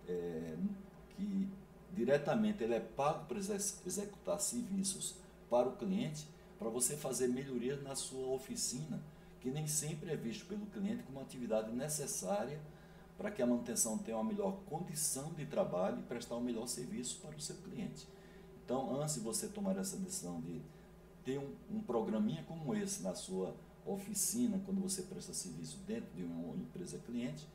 é, 0.08 0.56
que 1.16 1.48
diretamente 1.92 2.62
ele 2.62 2.74
é 2.74 2.80
pago 2.80 3.26
para 3.26 3.38
executar 3.38 4.40
serviços 4.40 5.16
para 5.50 5.68
o 5.68 5.72
cliente, 5.72 6.24
para 6.56 6.68
você 6.68 6.96
fazer 6.96 7.26
melhorias 7.26 7.82
na 7.82 7.96
sua 7.96 8.28
oficina, 8.28 9.02
que 9.40 9.50
nem 9.50 9.66
sempre 9.66 10.12
é 10.12 10.16
visto 10.16 10.46
pelo 10.46 10.66
cliente 10.66 11.02
como 11.02 11.20
atividade 11.20 11.72
necessária 11.72 12.60
para 13.16 13.30
que 13.30 13.40
a 13.40 13.46
manutenção 13.46 13.98
tenha 13.98 14.16
uma 14.16 14.24
melhor 14.24 14.58
condição 14.66 15.32
de 15.32 15.46
trabalho 15.46 16.00
e 16.00 16.02
prestar 16.02 16.36
um 16.36 16.40
melhor 16.40 16.66
serviço 16.66 17.20
para 17.20 17.36
o 17.36 17.40
seu 17.40 17.56
cliente. 17.56 18.08
Então, 18.64 19.00
antes 19.00 19.14
de 19.14 19.20
você 19.20 19.46
tomar 19.46 19.76
essa 19.76 19.96
decisão 19.96 20.40
de 20.40 20.60
ter 21.24 21.38
um, 21.38 21.54
um 21.70 21.80
programinha 21.80 22.42
como 22.44 22.74
esse 22.74 23.02
na 23.02 23.14
sua 23.14 23.54
oficina, 23.86 24.60
quando 24.64 24.80
você 24.80 25.02
presta 25.02 25.32
serviço 25.32 25.78
dentro 25.86 26.10
de 26.14 26.22
uma 26.22 26.56
empresa 26.56 26.98
cliente, 26.98 27.46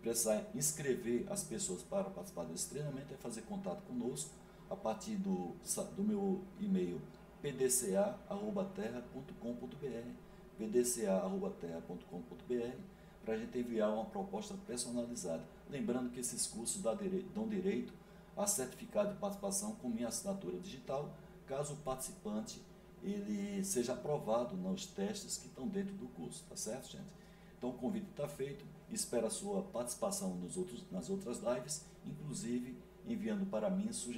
precisar 0.00 0.42
inscrever 0.54 1.26
as 1.30 1.44
pessoas 1.44 1.82
para 1.82 2.04
participar 2.04 2.44
desse 2.44 2.68
treinamento 2.68 3.12
é 3.12 3.16
fazer 3.16 3.42
contato 3.42 3.82
conosco 3.82 4.30
a 4.70 4.76
partir 4.76 5.16
do, 5.16 5.54
do 5.96 6.02
meu 6.02 6.40
e-mail 6.60 7.00
pdca.terra.com.br 7.42 10.28
pdca.terra.com.br 10.58 12.97
para 13.24 13.34
a 13.34 13.38
gente 13.38 13.58
enviar 13.58 13.92
uma 13.92 14.04
proposta 14.04 14.54
personalizada. 14.66 15.42
Lembrando 15.70 16.10
que 16.10 16.20
esses 16.20 16.46
cursos 16.46 16.82
dão 16.82 17.48
direito 17.48 17.92
a 18.36 18.46
certificado 18.46 19.12
de 19.12 19.18
participação 19.18 19.74
com 19.76 19.88
minha 19.88 20.08
assinatura 20.08 20.58
digital, 20.58 21.12
caso 21.46 21.74
o 21.74 21.76
participante 21.78 22.62
ele 23.02 23.62
seja 23.64 23.92
aprovado 23.92 24.56
nos 24.56 24.86
testes 24.86 25.36
que 25.36 25.46
estão 25.46 25.68
dentro 25.68 25.94
do 25.94 26.06
curso, 26.08 26.44
tá 26.48 26.56
certo, 26.56 26.90
gente? 26.90 27.12
Então 27.56 27.70
o 27.70 27.74
convite 27.74 28.06
está 28.10 28.28
feito, 28.28 28.64
espero 28.90 29.26
a 29.26 29.30
sua 29.30 29.62
participação 29.62 30.34
nos 30.36 30.56
outros, 30.56 30.84
nas 30.90 31.10
outras 31.10 31.40
lives, 31.40 31.84
inclusive 32.06 32.76
enviando 33.06 33.46
para 33.46 33.68
mim 33.68 33.92
sugestões 33.92 34.06